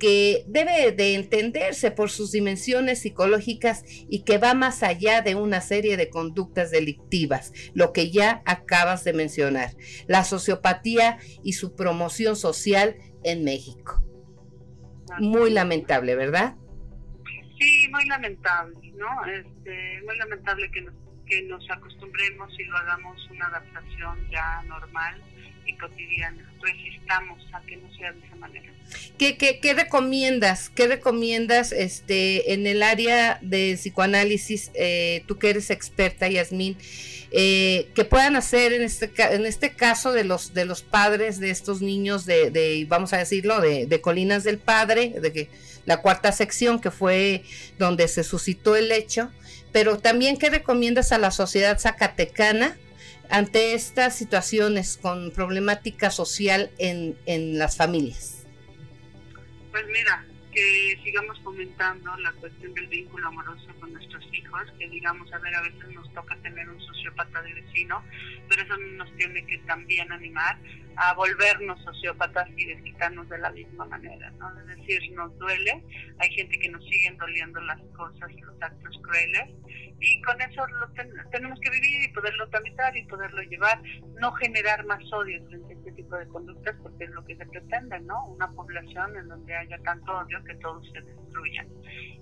que 0.03 0.45
debe 0.49 0.91
de 0.91 1.15
entenderse 1.15 1.93
por 1.93 2.11
sus 2.11 2.33
dimensiones 2.33 2.99
psicológicas 2.99 3.85
y 4.09 4.25
que 4.25 4.37
va 4.37 4.53
más 4.53 4.83
allá 4.83 5.23
de 5.23 5.37
una 5.37 5.61
serie 5.61 5.97
de 5.97 6.11
conductas 6.11 6.73
delictivas, 6.73 7.53
lo 7.73 7.93
que 7.93 8.11
ya 8.11 8.43
acabas 8.45 9.05
de 9.05 9.13
mencionar, 9.13 9.77
la 10.09 10.25
sociopatía 10.25 11.19
y 11.45 11.53
su 11.53 11.77
promoción 11.77 12.35
social 12.35 12.97
en 13.23 13.45
México. 13.45 14.03
Muy 15.21 15.51
lamentable, 15.51 16.17
¿verdad? 16.17 16.57
Sí, 17.63 17.89
muy 17.93 18.05
lamentable, 18.07 18.75
¿no? 18.97 19.25
Este, 19.25 20.03
muy 20.05 20.17
lamentable 20.17 20.69
que 20.73 20.81
nos, 20.81 20.95
que 21.27 21.43
nos 21.43 21.71
acostumbremos 21.71 22.51
y 22.59 22.65
lo 22.65 22.77
hagamos 22.77 23.31
una 23.31 23.47
adaptación 23.47 24.29
ya 24.31 24.63
normal 24.65 25.23
y 25.67 25.75
cotidiana. 25.75 26.51
Resistamos 26.61 27.43
a 27.53 27.61
que 27.63 27.77
no 27.77 27.93
sea 27.95 28.13
de 28.13 28.27
esa 28.27 28.37
manera. 28.37 28.73
¿Qué, 29.19 29.37
qué, 29.37 29.61
qué 29.61 29.75
recomiendas? 29.75 30.69
¿Qué 30.69 30.87
recomiendas 30.87 31.73
este, 31.73 32.53
en 32.53 32.67
el 32.67 32.83
área 32.83 33.39
de 33.43 33.75
psicoanálisis, 33.77 34.71
eh, 34.75 35.25
tú 35.27 35.39
que 35.39 35.51
eres 35.51 35.71
experta, 35.71 36.29
Yasmín, 36.29 36.77
eh, 37.31 37.89
que 37.95 38.05
puedan 38.05 38.37
hacer 38.37 38.73
en 38.73 38.83
este, 38.83 39.11
en 39.17 39.47
este 39.47 39.73
caso 39.73 40.13
de 40.13 40.25
los, 40.25 40.53
de 40.53 40.67
los 40.67 40.83
padres 40.83 41.41
de 41.41 41.51
estos 41.51 41.81
niños 41.81 42.27
de, 42.27 42.51
de 42.51 42.85
vamos 42.89 43.13
a 43.13 43.19
decirlo, 43.19 43.61
de, 43.61 43.87
de 43.87 44.01
Colinas 44.01 44.45
del 44.45 44.59
Padre, 44.59 45.15
de 45.21 45.33
que 45.33 45.49
la 45.87 46.03
cuarta 46.03 46.31
sección, 46.33 46.81
que 46.81 46.91
fue 46.91 47.43
donde 47.79 48.07
se 48.09 48.23
suscitó 48.23 48.77
el 48.77 48.93
hecho, 48.93 49.31
pero 49.73 49.99
también 49.99 50.37
qué 50.37 50.51
recomiendas 50.51 51.13
a 51.13 51.19
la 51.19 51.31
sociedad 51.31 51.79
zacatecana 51.79 52.77
ante 53.33 53.73
estas 53.73 54.15
situaciones 54.15 54.99
con 54.99 55.31
problemática 55.31 56.11
social 56.11 56.71
en, 56.79 57.17
en 57.25 57.59
las 57.59 57.79
familias. 57.79 58.47
Pues 59.71 59.85
mira, 59.87 60.27
que 60.53 61.01
sigamos 61.03 61.41
fomentando 61.41 62.15
la 62.19 62.31
cuestión 62.33 62.75
del 62.75 62.87
vínculo 62.89 63.27
amoroso 63.27 63.69
con 63.81 63.91
nuestros 63.95 64.23
hijos, 64.35 64.61
que 64.79 64.87
digamos, 64.91 65.33
a 65.33 65.39
ver, 65.39 65.55
a 65.55 65.63
veces 65.63 65.89
nos 65.95 66.13
toca 66.13 66.37
tener 66.43 66.69
un 66.69 66.79
sociópata 66.83 67.41
de 67.41 67.55
vecino, 67.55 68.05
pero 68.51 68.63
eso 68.63 68.77
nos 68.99 69.11
tiene 69.17 69.47
que 69.47 69.57
también 69.61 70.13
animar 70.13 70.59
a 70.97 71.15
volvernos 71.15 71.83
sociópatas 71.83 72.49
y 72.57 72.67
desquitarnos 72.67 73.29
de 73.29 73.39
la 73.39 73.51
misma 73.51 73.85
manera, 73.87 74.31
¿no? 74.33 74.59
Es 74.61 74.67
decir, 74.67 75.13
nos 75.13 75.37
duele, 75.39 75.85
hay 76.19 76.31
gente 76.31 76.59
que 76.59 76.69
nos 76.69 76.85
siguen 76.85 77.17
doliendo 77.17 77.61
las 77.61 77.81
cosas, 77.97 78.33
los 78.33 78.63
actos 78.63 79.01
crueles, 79.03 79.51
y 80.01 80.21
con 80.23 80.41
eso 80.43 80.67
lo 80.67 80.91
tenemos 81.31 81.61
que 81.61 81.71
vivir 81.71 82.03
y 82.05 82.13
poderlo 82.13 82.49
tramitar 82.49 82.97
y 82.97 83.05
poderlo 83.05 83.43
llevar, 83.43 83.81
no 84.21 84.33
generar 84.33 84.85
más 84.87 85.01
odio 85.13 85.45
frente 85.47 85.75
a 85.75 85.77
este 85.77 85.93
tipo 85.93 86.17
de 86.17 86.27
conductas, 86.29 86.75
porque 86.83 87.05
es 87.05 87.11
lo 87.11 87.25
que 87.25 87.37
se 87.37 87.47
pretende, 87.47 88.01
¿no? 88.01 88.27
Una 88.27 88.51
población 88.51 89.17
en 89.17 89.29
donde 89.29 89.55
haya 89.55 89.79
tanto 89.85 90.13
odio 90.13 90.43
que 90.45 90.55
todos 90.57 90.85
se 90.93 91.03
destruyan. 91.33 91.67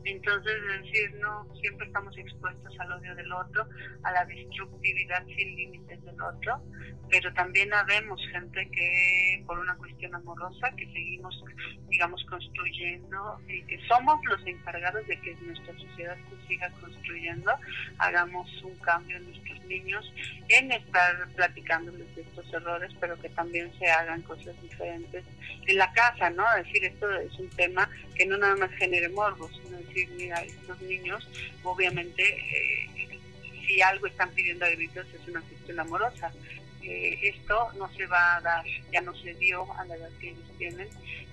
Entonces, 0.04 0.54
es 0.74 0.82
decir, 0.82 1.14
no 1.20 1.46
siempre 1.60 1.86
estamos 1.86 2.16
expuestos 2.16 2.80
al 2.80 2.92
odio 2.92 3.14
del 3.14 3.32
otro, 3.32 3.68
a 4.02 4.12
la 4.12 4.24
destructividad 4.24 5.24
sin 5.26 5.56
límites 5.56 6.02
del 6.04 6.20
otro, 6.22 6.62
pero 7.10 7.32
también 7.34 7.72
habemos 7.74 8.20
gente 8.32 8.68
que 8.72 9.42
por 9.46 9.58
una 9.58 9.76
cuestión 9.76 10.14
amorosa 10.14 10.70
que 10.76 10.86
seguimos, 10.86 11.44
digamos, 11.88 12.24
construyendo 12.24 13.40
y 13.46 13.62
que 13.64 13.78
somos 13.88 14.18
los 14.24 14.46
encargados 14.46 15.06
de 15.06 15.20
que 15.20 15.34
nuestra 15.42 15.74
sociedad 15.74 16.16
se 16.30 16.48
siga 16.48 16.70
construyendo, 16.80 17.52
hagamos 17.98 18.48
un 18.62 18.76
cambio 18.76 19.16
en 19.18 19.24
nuestros 19.24 19.62
niños, 19.64 20.12
en 20.48 20.72
estar 20.72 21.28
platicándoles 21.36 22.14
de 22.16 22.22
estos 22.22 22.52
errores, 22.54 22.92
pero 23.00 23.20
que 23.20 23.28
también 23.30 23.70
se 23.78 23.86
hagan 23.90 24.22
cosas 24.22 24.60
diferentes 24.62 25.24
en 25.66 25.76
la 25.76 25.92
casa, 25.92 26.30
¿no? 26.30 26.44
Es 26.56 26.64
decir, 26.64 26.84
esto 26.84 27.10
es 27.12 27.38
un 27.38 27.50
tema 27.50 27.88
que 28.20 28.26
no 28.26 28.36
nada 28.36 28.54
más 28.56 28.70
genere 28.72 29.08
morbos, 29.08 29.50
sino 29.64 29.78
decir, 29.78 30.06
mira, 30.10 30.42
estos 30.42 30.78
niños, 30.82 31.26
obviamente, 31.62 32.22
eh, 32.22 33.08
si 33.66 33.80
algo 33.80 34.06
están 34.06 34.30
pidiendo 34.32 34.66
a 34.66 34.68
gritos 34.68 35.06
es 35.14 35.26
una 35.26 35.40
cuestión 35.40 35.80
amorosa 35.80 36.30
esto 36.82 37.70
no 37.78 37.88
se 37.94 38.06
va 38.06 38.36
a 38.36 38.40
dar, 38.40 38.64
ya 38.92 39.00
no 39.00 39.14
se 39.14 39.34
dio 39.34 39.66
a 39.74 39.84
la 39.84 39.96
edad 39.96 40.08
que 40.20 40.30
ellos 40.30 40.44
tienen, 40.58 40.88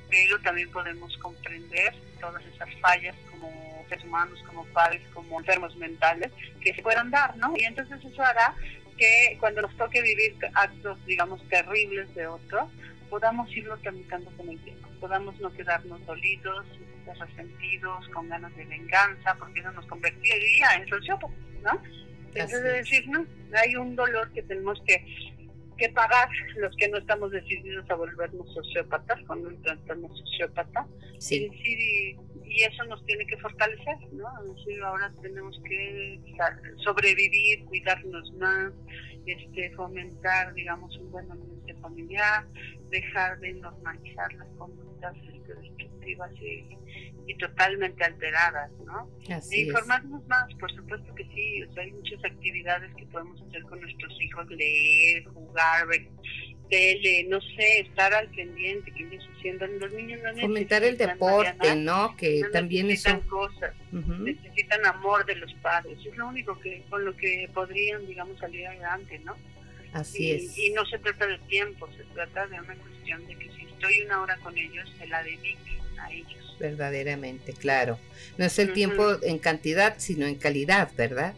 pero 0.10 0.40
también 0.42 0.70
podemos 0.72 1.18
comprender 1.18 1.96
todas 2.20 2.44
esas 2.46 2.70
fallas 2.80 3.16
como 3.32 3.86
seres 3.90 4.06
humanos, 4.06 4.40
como 4.48 4.66
padres, 4.68 5.02
como 5.14 5.40
enfermos 5.40 5.76
mentales 5.78 6.32
que 6.62 6.74
se 6.74 6.82
puedan 6.82 7.12
dar, 7.12 7.36
¿no? 7.38 7.54
Y 7.58 7.64
entonces 7.64 8.04
eso 8.04 8.22
hará 8.22 8.54
que 8.98 9.38
cuando 9.40 9.62
nos 9.62 9.76
toque 9.78 10.02
vivir 10.02 10.36
actos, 10.54 11.04
digamos, 11.06 11.42
terribles 11.50 12.14
de 12.16 12.28
otro, 12.28 12.70
podamos 13.10 13.50
irlo 13.56 13.78
tramitando 13.78 14.30
con 14.32 14.50
el 14.50 14.60
tiempo, 14.64 14.88
podamos 15.00 15.40
no 15.40 15.52
quedarnos 15.54 16.06
dolidos, 16.06 16.66
resentidos, 17.20 18.08
con 18.10 18.28
ganas 18.30 18.56
de 18.56 18.66
venganza, 18.66 19.36
porque 19.40 19.62
eso 19.62 19.72
nos 19.72 19.86
convertiría 19.86 20.68
en 20.76 20.88
sociópatas, 20.90 21.38
¿no? 21.64 21.82
Entonces, 22.28 22.60
es 22.60 22.74
decir, 22.74 23.08
no, 23.10 23.26
hay 23.54 23.76
un 23.76 23.96
dolor 23.96 24.32
que 24.34 24.44
tenemos 24.44 24.82
que 24.86 25.04
que 25.78 25.90
pagar 25.90 26.28
los 26.58 26.76
que 26.76 26.90
no 26.90 26.98
estamos 26.98 27.32
decididos 27.32 27.90
a 27.90 27.96
volvernos 27.96 28.52
sociópatas 28.54 29.22
con 29.26 29.46
un 29.46 29.62
trastorno 29.62 30.10
sociópata. 30.16 30.88
Sí. 31.20 31.50
Y, 31.64 32.18
y, 32.44 32.64
eso 32.64 32.84
nos 32.86 33.06
tiene 33.06 33.26
que 33.28 33.38
fortalecer, 33.38 33.98
¿no? 34.14 34.28
Es 34.44 34.56
decir, 34.56 34.82
ahora 34.82 35.14
tenemos 35.22 35.60
que 35.64 36.20
sobrevivir, 36.84 37.64
cuidarnos 37.66 38.34
más, 38.34 38.74
este, 39.28 39.70
fomentar, 39.76 40.54
digamos, 40.56 40.98
un 40.98 41.12
buen 41.12 41.32
ambiente 41.32 41.57
familiar, 41.82 42.46
dejar 42.90 43.40
de 43.40 43.54
normalizar 43.54 44.34
las 44.34 44.48
conductas 44.58 45.16
este, 45.18 45.54
destructivas 45.54 46.32
y, 46.42 46.78
totalmente 47.40 48.04
alteradas, 48.04 48.72
¿no? 48.86 49.12
e 49.28 49.62
informarnos 49.62 50.26
más, 50.28 50.52
por 50.56 50.72
supuesto 50.74 51.14
que 51.14 51.24
sí, 51.26 51.64
o 51.64 51.74
sea, 51.74 51.84
hay 51.84 51.92
muchas 51.92 52.24
actividades 52.24 52.90
que 52.96 53.06
podemos 53.08 53.40
hacer 53.42 53.62
con 53.64 53.82
nuestros 53.82 54.22
hijos, 54.22 54.50
leer, 54.50 55.26
jugar, 55.26 55.88
ver 55.88 56.08
tele, 56.70 57.26
no 57.30 57.40
sé, 57.42 57.80
estar 57.80 58.14
al 58.14 58.30
pendiente, 58.30 58.92
que 58.92 59.04
ellos 59.04 59.28
haciendo, 59.36 59.68
los 59.68 59.92
niños 59.94 60.20
no 60.24 60.42
Fomentar 60.42 60.84
el 60.84 60.98
deporte, 60.98 61.76
¿no? 61.76 62.16
Que 62.18 62.44
también 62.52 62.88
necesitan 62.88 63.22
cosas, 63.22 63.74
necesitan 63.92 64.86
amor 64.86 65.26
de 65.26 65.36
los 65.36 65.54
padres, 65.56 65.98
es 66.06 66.18
lo 66.18 66.28
único 66.28 66.60
que 66.60 66.84
con 66.90 67.04
lo 67.06 67.16
que 67.16 67.50
podrían, 67.54 68.06
digamos, 68.06 68.38
salir 68.40 68.68
adelante, 68.68 69.20
¿no? 69.20 69.36
Así 69.94 70.32
es. 70.32 70.58
Y 70.58 70.72
no 70.72 70.86
se 70.86 71.00
trata 71.00 71.28
de 71.28 71.38
tiempo, 71.40 71.88
se 71.96 72.04
trata 72.14 72.48
de 72.48 72.60
una 72.60 72.76
cuestión 72.76 73.26
de 73.28 73.36
que 73.36 73.52
si 73.52 73.66
estoy 73.66 74.02
una 74.02 74.22
hora 74.22 74.38
con 74.38 74.58
ellos, 74.58 74.90
se 74.98 75.08
la 75.08 75.24
dedique 75.24 75.80
a 76.00 76.12
ellos. 76.12 76.56
Verdaderamente, 76.60 77.54
claro. 77.54 78.00
No 78.38 78.46
es 78.46 78.58
el 78.60 78.74
tiempo 78.74 79.18
en 79.24 79.40
cantidad, 79.40 79.96
sino 79.98 80.26
en 80.26 80.36
calidad, 80.36 80.92
¿verdad? 80.96 81.34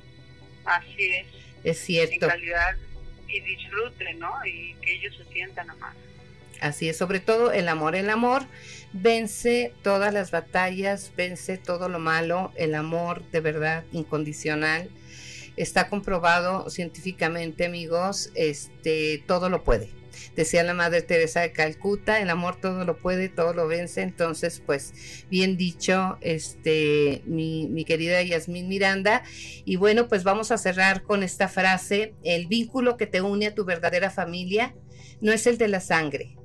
Así 0.66 1.06
es. 1.12 1.28
Es 1.64 1.80
cierto. 1.80 2.26
En 2.26 2.32
calidad 2.32 2.78
y 3.28 3.40
disfruten, 3.42 4.20
¿no? 4.20 4.34
Y 4.46 4.76
que 4.82 4.96
ellos 4.96 5.16
se 5.18 5.32
sientan 5.34 5.70
amados. 5.70 5.98
Así 6.62 6.90
es, 6.90 6.98
sobre 6.98 7.20
todo 7.20 7.52
el 7.52 7.70
amor. 7.70 7.96
El 7.96 8.10
amor 8.10 8.46
vence 8.92 9.74
todas 9.82 10.14
las 10.14 10.32
batallas, 10.32 11.12
vence 11.16 11.58
todo 11.58 11.88
lo 11.90 12.00
malo. 12.00 12.52
El 12.56 12.76
amor 12.76 13.24
de 13.32 13.40
verdad 13.40 13.86
incondicional 13.92 14.90
está 15.60 15.90
comprobado 15.90 16.70
científicamente, 16.70 17.66
amigos. 17.66 18.32
Este 18.36 19.24
todo 19.28 19.50
lo 19.50 19.64
puede. 19.64 19.90
Decía 20.36 20.64
la 20.64 20.74
Madre 20.74 21.02
Teresa 21.02 21.42
de 21.42 21.52
Calcuta, 21.52 22.22
el 22.22 22.30
amor 22.30 22.60
todo 22.60 22.86
lo 22.86 22.98
puede, 22.98 23.30
todo 23.30 23.54
lo 23.54 23.68
vence. 23.68 24.02
Entonces, 24.02 24.62
pues, 24.66 25.26
bien 25.30 25.58
dicho, 25.58 26.18
este, 26.22 27.22
mi, 27.26 27.68
mi 27.68 27.86
querida 27.86 28.22
Yasmín 28.22 28.68
Miranda. 28.68 29.24
Y 29.66 29.76
bueno, 29.76 30.08
pues 30.08 30.24
vamos 30.24 30.52
a 30.52 30.58
cerrar 30.58 31.04
con 31.04 31.24
esta 31.24 31.48
frase, 31.48 32.14
el 32.24 32.48
vínculo 32.48 32.98
que 32.98 33.08
te 33.08 33.22
une 33.22 33.48
a 33.48 33.56
tu 33.56 33.66
verdadera 33.66 34.10
familia 34.10 34.76
no 35.22 35.34
es 35.34 35.48
el 35.48 35.58
de 35.58 35.68
la 35.68 35.82
sangre, 35.82 36.38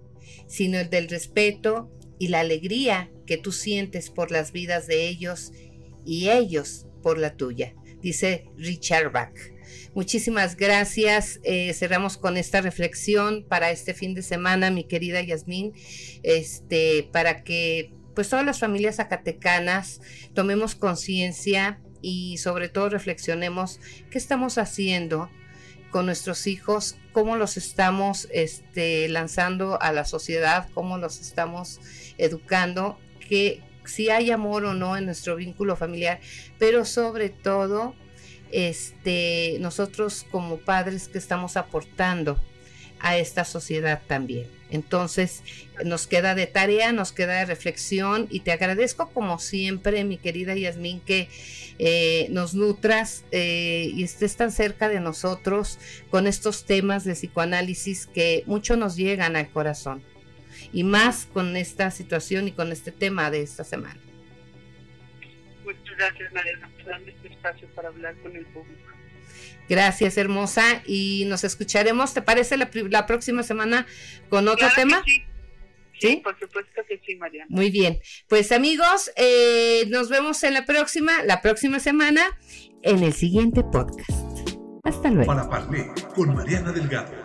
sino 0.47 0.79
el 0.79 0.91
del 0.91 1.09
respeto 1.09 1.91
y 2.19 2.29
la 2.29 2.41
alegría 2.41 3.11
que 3.27 3.39
tú 3.39 3.53
sientes 3.53 4.11
por 4.11 4.31
las 4.31 4.53
vidas 4.53 4.87
de 4.87 5.09
ellos 5.09 5.53
y 6.05 6.31
ellos 6.31 6.87
por 7.03 7.19
la 7.19 7.37
tuya, 7.37 7.75
dice 8.05 8.45
Richard 8.57 9.11
Bach. 9.11 9.35
Muchísimas 9.95 10.57
gracias. 10.57 11.41
Eh, 11.43 11.73
cerramos 11.73 12.17
con 12.19 12.37
esta 12.37 12.61
reflexión 12.61 13.45
para 13.49 13.71
este 13.71 13.95
fin 13.95 14.15
de 14.15 14.23
semana, 14.23 14.71
mi 14.71 14.85
querida 14.85 15.23
Yasmín, 15.23 15.73
este, 16.23 17.09
para 17.13 17.43
que 17.45 17.93
pues 18.15 18.29
todas 18.29 18.45
las 18.45 18.61
familias 18.61 18.97
zacatecanas 18.97 20.01
tomemos 20.35 20.75
conciencia 20.75 21.81
y 22.03 22.39
sobre 22.39 22.69
todo 22.69 22.91
reflexionemos 22.91 23.81
qué 24.11 24.19
estamos 24.19 24.59
haciendo 24.59 25.31
con 25.91 26.07
nuestros 26.07 26.47
hijos, 26.47 26.97
cómo 27.13 27.37
los 27.37 27.57
estamos 27.57 28.29
este, 28.33 29.09
lanzando 29.09 29.81
a 29.81 29.93
la 29.93 30.05
sociedad, 30.05 30.69
cómo 30.75 30.99
los 30.99 31.21
estamos 31.21 31.81
educando, 32.19 32.99
que 33.29 33.63
si 33.87 34.11
hay 34.11 34.31
amor 34.31 34.65
o 34.65 34.75
no 34.75 34.97
en 34.97 35.07
nuestro 35.07 35.37
vínculo 35.37 35.77
familiar, 35.77 36.21
pero 36.59 36.85
sobre 36.85 37.29
todo 37.31 37.95
este, 38.51 39.57
nosotros 39.61 40.27
como 40.31 40.59
padres 40.59 41.09
que 41.09 41.19
estamos 41.19 41.57
aportando 41.57 42.39
a 43.01 43.19
esta 43.19 43.45
sociedad 43.45 44.01
también. 44.07 44.49
Entonces, 44.71 45.43
nos 45.85 46.07
queda 46.07 46.35
de 46.35 46.47
tarea, 46.47 46.93
nos 46.93 47.13
queda 47.13 47.35
de 47.35 47.45
reflexión 47.45 48.27
y 48.31 48.41
te 48.41 48.53
agradezco 48.53 49.11
como 49.11 49.39
siempre, 49.39 50.05
mi 50.05 50.17
querida 50.17 50.55
Yasmín, 50.55 51.01
que 51.01 51.29
eh, 51.79 52.29
nos 52.31 52.55
nutras 52.55 53.25
eh, 53.31 53.91
y 53.95 54.03
estés 54.05 54.37
tan 54.37 54.51
cerca 54.51 54.89
de 54.89 55.01
nosotros 55.01 55.79
con 56.11 56.27
estos 56.27 56.65
temas 56.65 57.05
de 57.05 57.13
psicoanálisis 57.13 58.07
que 58.07 58.43
mucho 58.47 58.77
nos 58.77 58.97
llegan 58.97 59.37
al 59.37 59.51
corazón. 59.51 60.03
Y 60.73 60.85
más 60.85 61.27
con 61.27 61.57
esta 61.57 61.91
situación 61.91 62.49
y 62.49 62.53
con 62.53 62.73
este 62.73 62.93
tema 62.93 63.31
de 63.31 63.43
esta 63.43 63.65
semana. 63.65 64.01
Muchas 65.65 65.97
gracias, 65.97 66.33
Mariana, 66.33 66.71
por 66.77 66.85
darme 66.85 67.11
este 67.13 67.29
espacio 67.29 67.69
para 67.75 67.89
hablar 67.89 68.15
con 68.23 68.37
el 68.37 68.45
público. 68.47 68.85
Gracias, 69.69 70.19
hermosa. 70.19 70.83
Y 70.87 71.25
nos 71.27 71.45
escucharemos, 71.45 72.15
¿te 72.15 72.23
parece 72.23 72.57
la, 72.57 72.71
la 72.91 73.07
próxima 73.07 73.43
semana 73.43 73.87
con 74.29 74.47
otro 74.49 74.69
tema? 74.75 75.03
Sí. 75.07 75.23
sí. 76.01 76.17
por 76.23 76.39
supuesto 76.39 76.83
que 76.87 77.01
sí, 77.07 77.17
Mariana. 77.17 77.47
Muy 77.49 77.71
bien. 77.71 78.01
Pues 78.29 78.53
amigos, 78.53 79.11
eh, 79.17 79.85
nos 79.89 80.09
vemos 80.11 80.43
en 80.43 80.55
la 80.55 80.65
próxima, 80.65 81.23
la 81.25 81.41
próxima 81.41 81.81
semana, 81.81 82.23
en 82.83 83.03
el 83.03 83.15
siguiente 83.15 83.63
podcast. 83.63 84.11
Hasta 84.83 85.11
luego. 85.11 85.27
Para 85.27 85.49
Parler 85.49 85.87
con 86.15 86.35
Mariana 86.35 86.73
Delgado 86.73 87.24